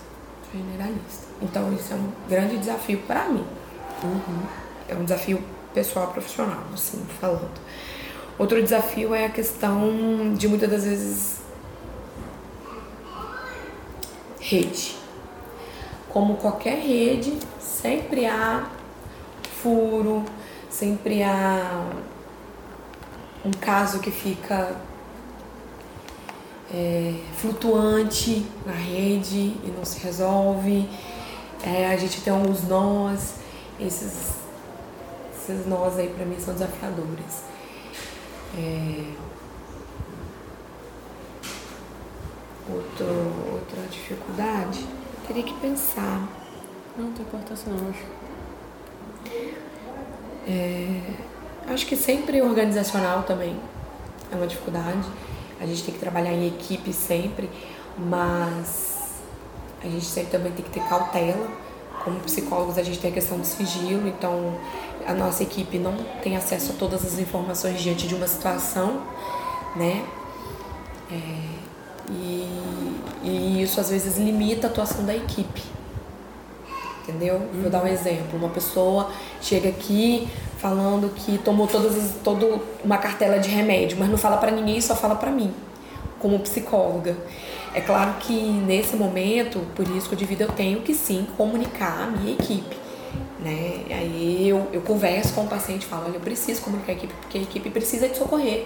[0.54, 1.26] Generalista.
[1.42, 3.46] Então isso é um grande desafio para mim.
[4.04, 4.67] Uhum.
[4.88, 7.60] É um desafio pessoal profissional, assim, falando.
[8.38, 11.42] Outro desafio é a questão de muitas das vezes
[14.40, 14.96] rede.
[16.10, 18.70] Como qualquer rede, sempre há
[19.62, 20.24] furo,
[20.70, 21.86] sempre há
[23.44, 24.76] um caso que fica
[26.74, 30.88] é, flutuante na rede e não se resolve.
[31.64, 33.36] É, a gente tem alguns nós,
[33.80, 34.36] esses,
[35.50, 37.44] esses nós aí para mim são desafiadores.
[38.58, 39.14] É...
[42.70, 43.06] Outro,
[43.54, 44.86] outra dificuldade,
[45.26, 46.28] teria que pensar.
[46.98, 48.04] Não, tem importância não, acho.
[50.50, 51.02] É,
[51.70, 53.58] acho que sempre organizacional também
[54.32, 55.08] é uma dificuldade.
[55.62, 57.50] A gente tem que trabalhar em equipe sempre,
[57.98, 59.22] mas
[59.82, 61.48] a gente sempre também tem que ter cautela.
[62.08, 64.54] Como psicólogos, a gente tem a questão do sigilo, então
[65.06, 65.94] a nossa equipe não
[66.24, 69.02] tem acesso a todas as informações diante de uma situação,
[69.76, 70.06] né?
[71.12, 71.16] É,
[72.10, 72.50] e,
[73.24, 75.62] e isso às vezes limita a atuação da equipe.
[77.04, 77.36] Entendeu?
[77.36, 77.64] Uhum.
[77.64, 78.40] Vou dar um exemplo.
[78.40, 84.08] Uma pessoa chega aqui falando que tomou todas as, todo uma cartela de remédio, mas
[84.08, 85.54] não fala para ninguém, só fala para mim,
[86.20, 87.18] como psicóloga.
[87.78, 92.08] É claro que nesse momento, por risco de vida, eu tenho que sim comunicar a
[92.08, 92.76] minha equipe.
[93.40, 93.84] Né?
[93.92, 97.14] Aí eu, eu converso com o paciente e falo, olha, eu preciso comunicar a equipe,
[97.22, 98.66] porque a equipe precisa te socorrer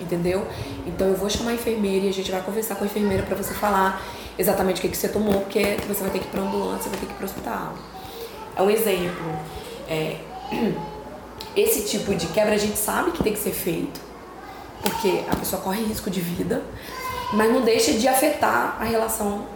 [0.00, 0.44] entendeu?
[0.86, 3.36] Então eu vou chamar a enfermeira e a gente vai conversar com a enfermeira para
[3.36, 4.02] você falar
[4.36, 6.98] exatamente o que, que você tomou, porque você vai ter que ir para ambulância, vai
[6.98, 7.74] ter que ir para o hospital.
[8.56, 9.38] É um exemplo.
[9.88, 10.16] É,
[11.56, 14.00] esse tipo de quebra a gente sabe que tem que ser feito,
[14.82, 16.62] porque a pessoa corre risco de vida,
[17.32, 19.46] mas não deixa de afetar a relação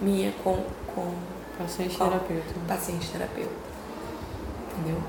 [0.00, 0.62] minha com,
[0.94, 1.14] com
[1.58, 2.54] paciente terapeuta.
[2.68, 3.52] Paciente terapeuta.
[4.72, 5.02] Entendeu?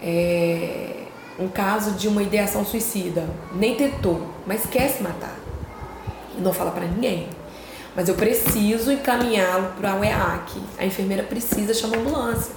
[0.00, 1.04] É,
[1.38, 5.36] um caso de uma ideação suicida, nem tentou, mas quer se matar.
[6.38, 7.28] Não fala para ninguém.
[7.94, 10.60] Mas eu preciso encaminhá-lo para o EAC.
[10.78, 12.54] A enfermeira precisa chamar a ambulância.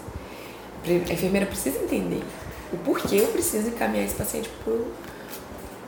[0.87, 2.23] A enfermeira precisa entender
[2.71, 4.73] o porquê eu preciso encaminhar esse paciente para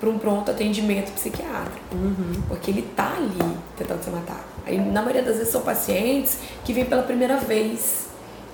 [0.04, 1.96] um pronto atendimento psiquiátrico.
[1.96, 2.44] Uhum.
[2.48, 4.46] Porque ele tá ali tentando se matar.
[4.66, 8.08] Aí, na maioria das vezes, são pacientes que vêm pela primeira vez.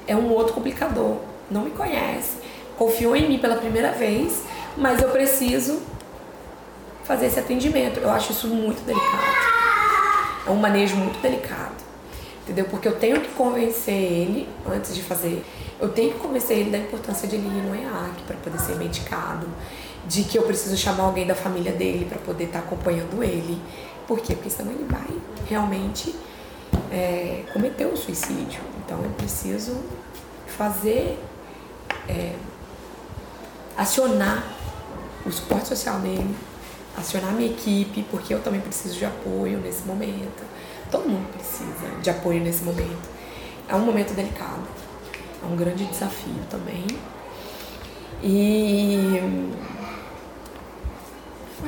[0.08, 1.17] É um outro complicador.
[1.49, 2.43] Não me conhece
[2.77, 4.43] confiou em mim pela primeira vez,
[4.77, 5.82] mas eu preciso
[7.03, 7.99] fazer esse atendimento.
[7.99, 9.53] Eu acho isso muito delicado.
[10.47, 11.84] É um manejo muito delicado.
[12.43, 12.65] Entendeu?
[12.65, 15.45] Porque eu tenho que convencer ele antes de fazer.
[15.79, 18.75] Eu tenho que convencer ele da importância de ele ir no EAC para poder ser
[18.75, 19.47] medicado,
[20.08, 23.62] de que eu preciso chamar alguém da família dele para poder estar tá acompanhando ele.
[24.08, 24.36] Por quê?
[24.36, 25.08] Porque senão ele vai
[25.48, 26.13] realmente
[26.92, 28.62] é, cometer o um suicídio.
[28.84, 29.78] Então eu preciso
[30.48, 31.18] fazer
[32.08, 32.34] é,
[33.78, 34.44] acionar
[35.26, 36.36] o suporte social dele,
[36.98, 40.44] acionar a minha equipe, porque eu também preciso de apoio nesse momento.
[40.92, 43.10] Todo mundo precisa de apoio nesse momento.
[43.68, 44.68] É um momento delicado,
[45.42, 46.86] é um grande desafio também.
[48.22, 49.20] E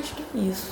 [0.06, 0.72] acho que isso.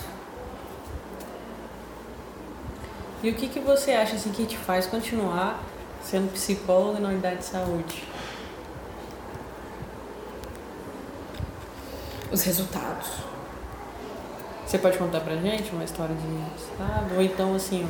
[3.21, 5.63] E o que, que você acha assim, que te faz continuar
[6.03, 8.03] sendo psicóloga na unidade de saúde?
[12.33, 13.09] os resultados.
[14.65, 17.15] Você pode contar pra gente uma história de estado?
[17.15, 17.87] Ou então, assim,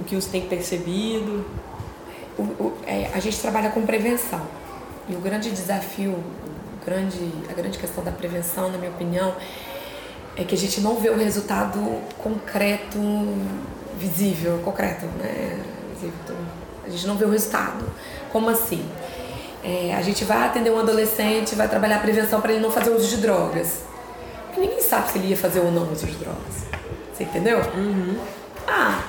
[0.00, 1.46] o que você tem percebido?
[2.36, 4.44] O, o, é, a gente trabalha com prevenção.
[5.08, 9.36] E o grande desafio, o grande, a grande questão da prevenção, na minha opinião,
[10.36, 11.78] é que a gente não vê o resultado
[12.18, 12.98] concreto,
[13.98, 15.58] visível, concreto, né?
[15.94, 16.36] Visível,
[16.86, 17.84] a gente não vê o resultado.
[18.30, 18.84] Como assim?
[19.64, 22.90] É, a gente vai atender um adolescente, vai trabalhar a prevenção para ele não fazer
[22.90, 23.80] uso de drogas.
[24.46, 26.66] Porque ninguém sabe se ele ia fazer ou não uso de drogas.
[27.12, 27.58] Você entendeu?
[27.74, 28.18] Uhum.
[28.68, 29.02] Ah,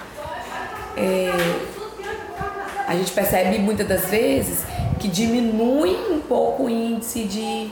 [0.95, 1.31] é,
[2.87, 4.63] a gente percebe muitas das vezes
[4.99, 7.71] que diminui um pouco o índice de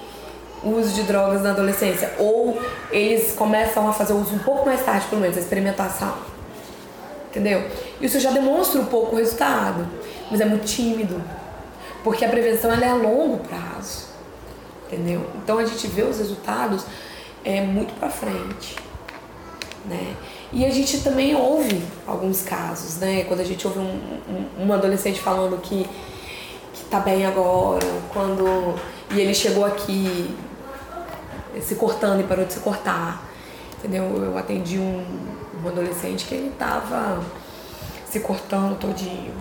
[0.65, 2.13] uso de drogas na adolescência.
[2.17, 2.59] Ou
[2.91, 6.13] eles começam a fazer uso um pouco mais tarde, pelo menos, a experimentação.
[7.29, 7.69] Entendeu?
[8.01, 9.87] Isso já demonstra um pouco o resultado,
[10.31, 11.21] mas é muito tímido.
[12.03, 14.05] Porque a prevenção ela é a longo prazo,
[14.87, 15.25] entendeu?
[15.35, 16.85] Então a gente vê os resultados
[17.43, 18.75] é, muito para frente,
[19.85, 20.15] né?
[20.53, 23.25] E a gente também ouve alguns casos, né?
[23.27, 23.99] Quando a gente ouve um,
[24.29, 25.89] um, um adolescente falando que,
[26.73, 28.75] que tá bem agora, quando...
[29.11, 30.33] E ele chegou aqui
[31.61, 33.23] se cortando e parou de se cortar,
[33.77, 34.03] entendeu?
[34.03, 35.05] Eu atendi um,
[35.63, 37.23] um adolescente que ele tava
[38.09, 39.33] se cortando todinho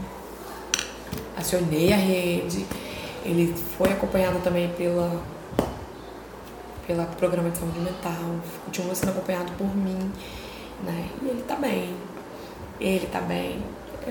[1.36, 2.64] acionei a rede.
[3.24, 5.22] Ele foi acompanhado também pela
[6.86, 8.12] pela programa de saúde mental,
[8.66, 10.12] continua sendo acompanhado por mim,
[10.82, 11.08] né?
[11.22, 11.96] E ele tá bem.
[12.78, 13.62] Ele tá bem.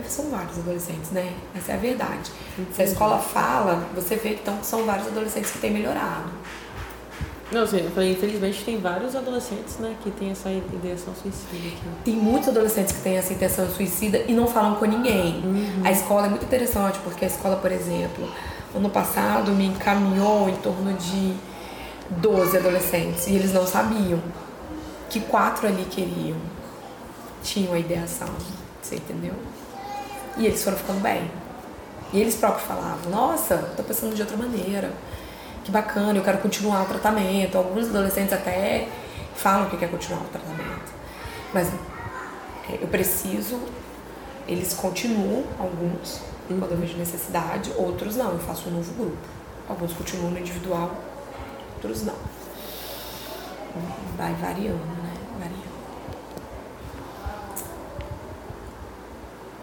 [0.07, 1.33] São vários adolescentes, né?
[1.55, 2.31] Essa é a verdade.
[2.73, 6.31] Se a escola fala, você vê que então, são vários adolescentes que têm melhorado.
[7.51, 7.77] Não, assim,
[8.11, 11.67] infelizmente tem vários adolescentes, né, que têm essa ideação suicida.
[11.67, 11.77] Aqui.
[12.05, 15.43] Tem muitos adolescentes que têm essa intenção suicida e não falam com ninguém.
[15.43, 15.81] Uhum.
[15.83, 18.27] A escola é muito interessante, porque a escola, por exemplo,
[18.75, 21.33] ano passado me encaminhou em torno de
[22.09, 24.19] 12 adolescentes e eles não sabiam
[25.09, 26.37] que quatro ali queriam
[27.43, 28.29] tinham a ideação,
[28.81, 29.33] você entendeu?
[30.37, 31.29] E eles foram ficando bem.
[32.11, 34.91] E eles próprios falavam, nossa, tô pensando de outra maneira.
[35.63, 37.57] Que bacana, eu quero continuar o tratamento.
[37.57, 38.87] Alguns adolescentes até
[39.35, 40.91] falam que quer continuar o tratamento.
[41.53, 41.69] Mas
[42.69, 43.59] é, eu preciso,
[44.47, 46.59] eles continuam, alguns, uhum.
[46.59, 49.17] quando eu vejo necessidade, outros não, eu faço um novo grupo.
[49.69, 50.91] Alguns continuam no individual,
[51.75, 52.15] outros não.
[54.17, 55.13] Vai variando, né?
[55.39, 55.73] Variando.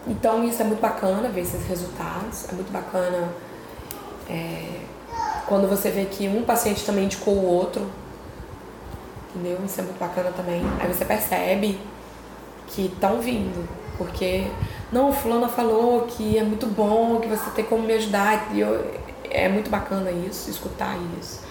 [0.07, 3.29] Então isso é muito bacana ver esses resultados, é muito bacana
[4.27, 4.81] é,
[5.47, 7.89] quando você vê que um paciente também indicou o outro,
[9.33, 9.59] entendeu?
[9.65, 10.61] Isso é muito bacana também.
[10.79, 11.79] Aí você percebe
[12.67, 13.67] que estão vindo,
[13.97, 14.47] porque
[14.91, 18.91] não, fulana falou que é muito bom, que você tem como me ajudar, e eu,
[19.29, 21.41] é muito bacana isso, escutar isso.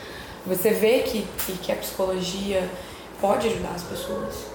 [0.47, 2.69] Você vê que, que, que a psicologia
[3.21, 4.47] pode ajudar as pessoas.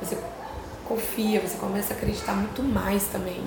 [0.00, 0.16] Você
[0.86, 3.42] confia, você começa a acreditar muito mais também.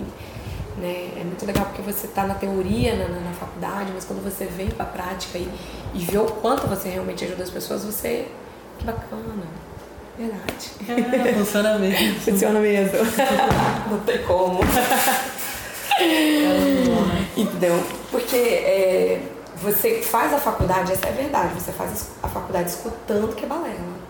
[0.81, 1.11] Né?
[1.15, 4.71] É muito legal porque você está na teoria na, na, faculdade, mas quando você vem
[4.71, 5.47] para a prática e,
[5.93, 8.27] e vê o quanto você realmente ajuda as pessoas, você.
[8.79, 9.43] Que bacana.
[10.17, 10.71] Verdade.
[11.29, 12.19] É, funciona mesmo.
[12.21, 12.97] funciona mesmo.
[13.91, 14.59] Não tem como.
[17.37, 17.83] Entendeu?
[18.09, 19.21] Porque é,
[19.57, 23.47] você faz a faculdade, essa é a verdade, você faz a faculdade escutando que é
[23.47, 24.01] balela.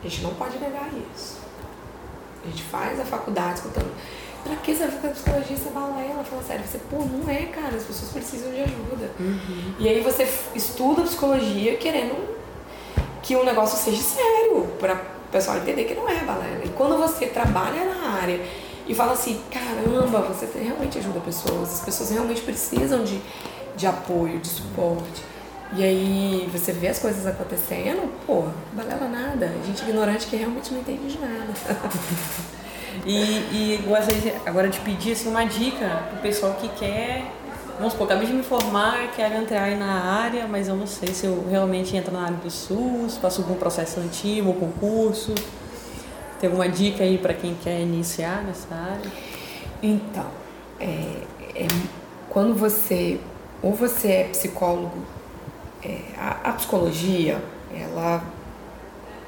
[0.00, 1.38] A gente não pode negar isso.
[2.44, 3.90] A gente faz a faculdade escutando.
[4.42, 6.24] Pra que você vai fazer psicologia é balela?
[6.24, 9.10] Fala sério, você, pô, não é, cara, as pessoas precisam de ajuda.
[9.18, 9.74] Uhum.
[9.78, 12.36] E aí você estuda psicologia querendo
[13.22, 16.64] que o negócio seja sério, para o pessoal entender que não é balela.
[16.64, 18.40] E quando você trabalha na área
[18.86, 23.20] e fala assim, caramba, você realmente ajuda pessoas, as pessoas realmente precisam de,
[23.76, 25.22] de apoio, de suporte.
[25.76, 29.52] E aí você vê as coisas acontecendo, pô, balela nada.
[29.64, 31.52] Gente ignorante que realmente não entende de nada.
[33.06, 37.24] e, e gostaria agora de pedir assim, uma dica pro pessoal que quer.
[37.76, 41.14] Vamos supor, acabei de me formar, quero entrar aí na área, mas eu não sei
[41.14, 45.34] se eu realmente entro na área do SUS, faço algum processo antigo, concurso.
[46.38, 49.10] Tem alguma dica aí para quem quer iniciar nessa área?
[49.82, 50.26] Então,
[50.78, 51.22] é,
[51.54, 51.66] é,
[52.28, 53.18] quando você,
[53.62, 54.98] ou você é psicólogo
[55.82, 57.42] é, a, a, psicologia,
[57.74, 58.22] ela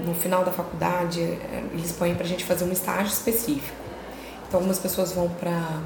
[0.04, 3.76] no final da faculdade, é, eles põem para a gente fazer um estágio específico.
[4.46, 5.80] Então, algumas pessoas vão para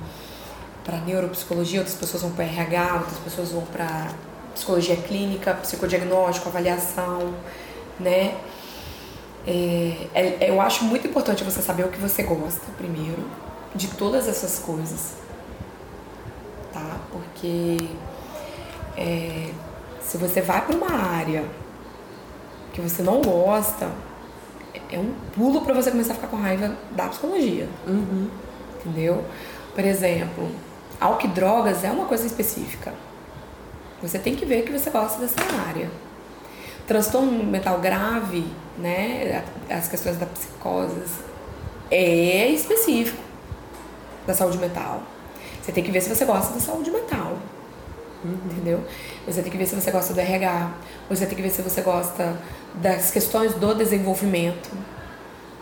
[0.84, 4.08] para neuropsicologia, outras pessoas vão para RH, outras pessoas vão para
[4.54, 7.34] psicologia clínica, psicodiagnóstico, avaliação,
[7.98, 8.36] né?
[9.44, 13.28] É, é, eu acho muito importante você saber o que você gosta primeiro
[13.74, 15.14] de todas essas coisas,
[16.72, 17.00] tá?
[17.10, 17.76] Porque
[18.96, 19.50] é,
[20.00, 21.44] se você vai para uma área
[22.77, 23.91] que você não gosta,
[24.93, 27.66] é um pulo para você começar a ficar com raiva da psicologia.
[27.87, 28.29] Uhum.
[28.79, 29.24] Entendeu?
[29.74, 30.51] Por exemplo,
[31.01, 32.93] álcool e drogas é uma coisa específica.
[34.03, 35.91] Você tem que ver que você gosta dessa área.
[36.87, 38.47] Transtorno mental grave,
[38.77, 41.01] né, as questões da psicose,
[41.91, 43.22] é específico
[44.27, 45.03] da saúde mental.
[45.62, 47.15] Você tem que ver se você gosta da saúde mental.
[48.27, 48.39] Uhum.
[48.51, 48.85] Entendeu?
[49.27, 50.70] Você tem que ver se você gosta do RH,
[51.09, 52.37] você tem que ver se você gosta
[52.74, 54.70] das questões do desenvolvimento,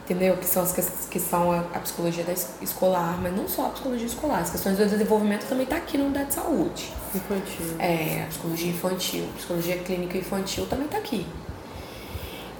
[0.04, 0.36] entendeu?
[0.36, 3.68] Que são as que, que são a, a, psicologia da escolar, mas não só a
[3.70, 6.92] psicologia escolar, as questões do desenvolvimento também está aqui no unidade de saúde.
[7.14, 7.76] Infantil.
[7.78, 11.26] É, a psicologia infantil, a psicologia clínica infantil também está aqui.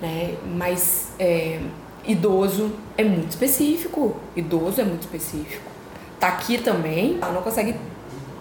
[0.00, 0.36] Né?
[0.44, 1.60] Mas é,
[2.06, 5.72] idoso é muito específico, idoso é muito específico.
[6.20, 7.30] Tá aqui também, tá?
[7.30, 7.74] não consegue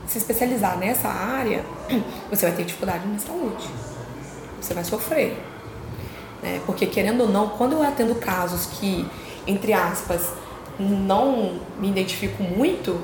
[0.08, 1.64] se especializar nessa área,
[2.30, 3.68] você vai ter dificuldade na saúde.
[4.60, 5.38] Você vai sofrer.
[6.42, 6.62] Né?
[6.66, 9.08] Porque, querendo ou não, quando eu atendo casos que,
[9.48, 10.34] entre aspas,
[10.80, 13.00] não me identifico muito,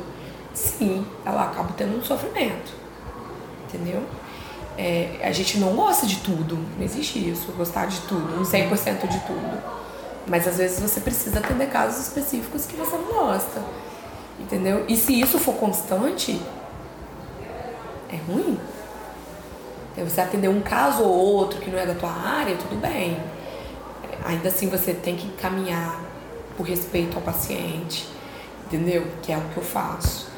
[0.54, 2.74] sim, ela acaba tendo um sofrimento.
[3.68, 4.04] Entendeu?
[4.78, 9.20] É, a gente não gosta de tudo, não existe isso, gostar de tudo, 100% de
[9.20, 9.62] tudo.
[10.26, 13.62] Mas às vezes você precisa atender casos específicos que você não gosta.
[14.40, 14.86] Entendeu?
[14.88, 16.40] E se isso for constante,
[18.12, 18.58] é ruim.
[19.98, 23.18] Você atender um caso ou outro que não é da tua área, tudo bem.
[24.24, 26.02] Ainda assim você tem que caminhar
[26.56, 28.08] por respeito ao paciente,
[28.66, 29.06] entendeu?
[29.22, 30.30] Que é o que eu faço.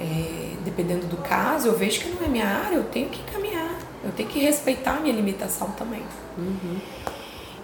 [0.00, 3.70] É, dependendo do caso, eu vejo que não é minha área, eu tenho que caminhar.
[4.02, 6.02] Eu tenho que respeitar a minha limitação também.
[6.38, 6.80] Uhum.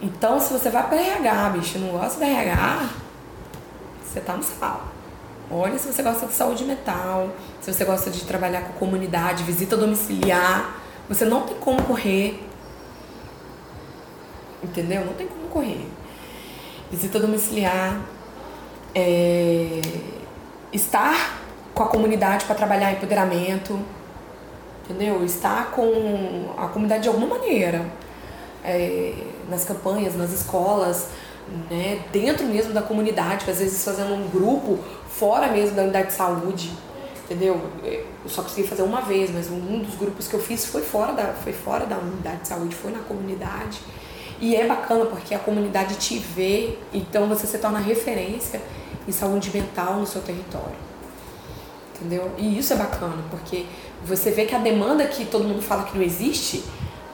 [0.02, 2.90] Então, se você vai para RH, bicho, não gosta da RH,
[4.04, 4.95] você tá no sal.
[5.50, 7.30] Olha se você gosta de saúde mental,
[7.60, 10.80] se você gosta de trabalhar com comunidade, visita domiciliar.
[11.08, 12.42] Você não tem como correr.
[14.62, 15.04] Entendeu?
[15.04, 15.86] Não tem como correr.
[16.90, 18.00] Visita domiciliar.
[18.94, 19.80] é,
[20.72, 21.38] estar
[21.74, 23.78] com a comunidade para trabalhar empoderamento,
[24.84, 25.22] entendeu?
[25.24, 27.84] Estar com a comunidade de alguma maneira,
[28.64, 29.14] é,
[29.50, 31.08] nas campanhas, nas escolas,
[31.70, 34.78] né, dentro mesmo da comunidade, às vezes fazendo um grupo
[35.08, 36.72] fora mesmo da unidade de saúde,
[37.24, 37.60] entendeu?
[37.84, 41.12] Eu só consegui fazer uma vez, mas um dos grupos que eu fiz foi fora
[41.12, 43.80] da, foi fora da unidade de saúde, foi na comunidade.
[44.40, 48.60] E é bacana porque a comunidade te vê, então você se torna referência
[49.08, 50.76] em saúde mental no seu território.
[51.94, 52.30] Entendeu?
[52.36, 53.64] E isso é bacana, porque
[54.04, 56.62] você vê que a demanda que todo mundo fala que não existe,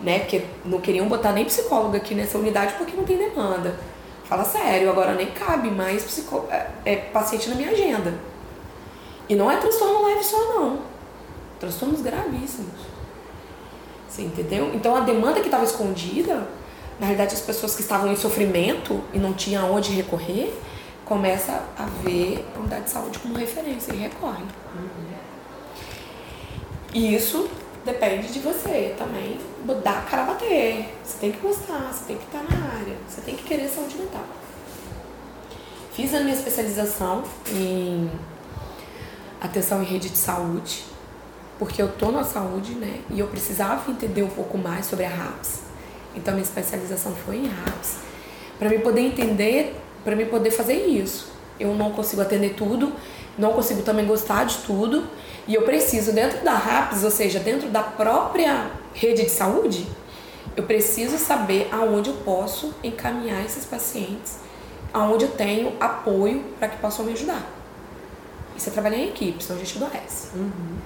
[0.01, 0.21] né?
[0.21, 3.77] Porque não queriam botar nem psicólogo aqui nessa unidade porque não tem demanda.
[4.25, 8.15] Fala sério, agora nem cabe mais psicó é, é paciente na minha agenda.
[9.29, 10.81] E não é transtorno leve só, não.
[11.61, 12.81] Transtornos gravíssimos.
[14.09, 14.73] Você entendeu?
[14.75, 16.47] Então a demanda que estava escondida,
[17.01, 20.53] na realidade as pessoas que estavam em sofrimento e não tinham aonde recorrer,
[21.05, 24.43] começa a ver a unidade de saúde como referência e recorre.
[24.75, 25.13] Uhum.
[26.95, 27.49] E isso
[27.85, 29.39] depende de você também
[29.83, 30.95] dar a cara bater.
[31.05, 33.97] Você tem que gostar, você tem que estar na área, você tem que querer saúde
[33.97, 34.25] mental.
[35.93, 38.11] Fiz a minha especialização em
[39.41, 40.85] atenção em rede de saúde,
[41.59, 43.01] porque eu tô na saúde, né?
[43.11, 45.61] E eu precisava entender um pouco mais sobre a RAPS.
[46.15, 47.97] Então minha especialização foi em RAPS,
[48.59, 51.33] para me poder entender, para me poder fazer isso.
[51.59, 52.93] Eu não consigo atender tudo,
[53.37, 55.07] não consigo também gostar de tudo,
[55.47, 59.87] e eu preciso dentro da RAPS, ou seja, dentro da própria rede de saúde,
[60.57, 64.39] eu preciso saber aonde eu posso encaminhar esses pacientes,
[64.93, 67.45] aonde eu tenho apoio para que possam me ajudar.
[68.57, 70.29] Isso é trabalhar em equipe, senão a gente adoece.
[70.37, 70.77] Uhum.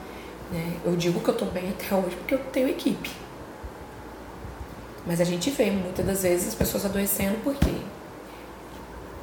[0.53, 0.77] Né?
[0.85, 3.11] Eu digo que eu estou bem até hoje porque eu tenho equipe.
[5.05, 7.71] Mas a gente vê muitas das vezes as pessoas adoecendo porque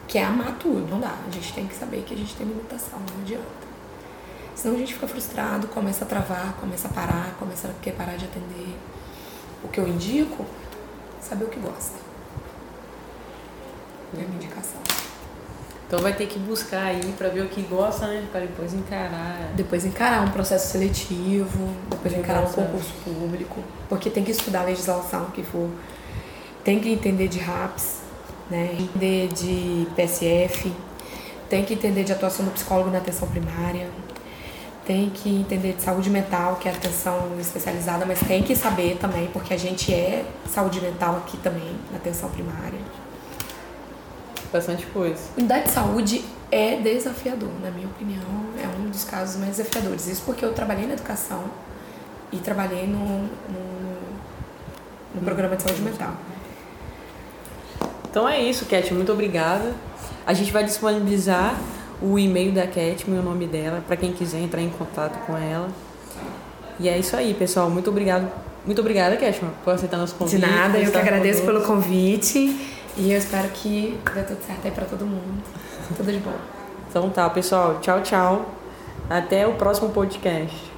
[0.08, 1.16] quer amar tudo, não dá.
[1.28, 3.73] A gente tem que saber que a gente tem limitação, não adianta.
[4.56, 8.16] Senão a gente fica frustrado, começa a travar, começa a parar, começa a querer parar
[8.16, 8.78] de atender.
[9.64, 10.46] O que eu indico,
[11.22, 11.98] saber o que gosta.
[14.16, 14.80] É a minha indicação.
[15.88, 18.28] Então vai ter que buscar aí para ver o que gosta, né?
[18.32, 19.52] Para depois encarar.
[19.56, 24.66] Depois encarar um processo seletivo, depois encarar um concurso público, porque tem que estudar a
[24.66, 25.70] legislação que for.
[26.64, 28.00] Tem que entender de RAPS,
[28.50, 28.76] né?
[28.80, 30.74] Entender de PSF,
[31.50, 33.88] tem que entender de atuação do psicólogo na atenção primária,
[34.86, 39.28] tem que entender de saúde mental, que é atenção especializada, mas tem que saber também,
[39.28, 42.80] porque a gente é saúde mental aqui também, na atenção primária.
[44.52, 45.22] Bastante coisa.
[45.38, 48.22] Unidade de saúde é desafiador, na minha opinião,
[48.62, 50.08] é um dos casos mais desafiadores.
[50.08, 51.46] Isso porque eu trabalhei na educação
[52.32, 53.28] e trabalhei no, no,
[55.16, 56.14] no programa de saúde mental.
[58.10, 59.74] Então é isso, Cat, muito obrigada.
[60.26, 61.60] A gente vai disponibilizar
[62.04, 65.70] o e-mail da Cat, o nome dela, para quem quiser entrar em contato com ela.
[66.78, 67.70] E é isso aí, pessoal.
[67.70, 68.30] Muito obrigado.
[68.66, 70.40] Muito obrigada, Catman, por aceitar nosso convite.
[70.40, 72.56] De nada, eu que agradeço pelo convite
[72.98, 75.44] e eu espero que dê tudo certo aí para todo mundo.
[75.96, 76.34] Tudo de bom.
[76.90, 77.80] Então tá, pessoal.
[77.82, 78.46] Tchau, tchau.
[79.10, 80.73] Até o próximo podcast.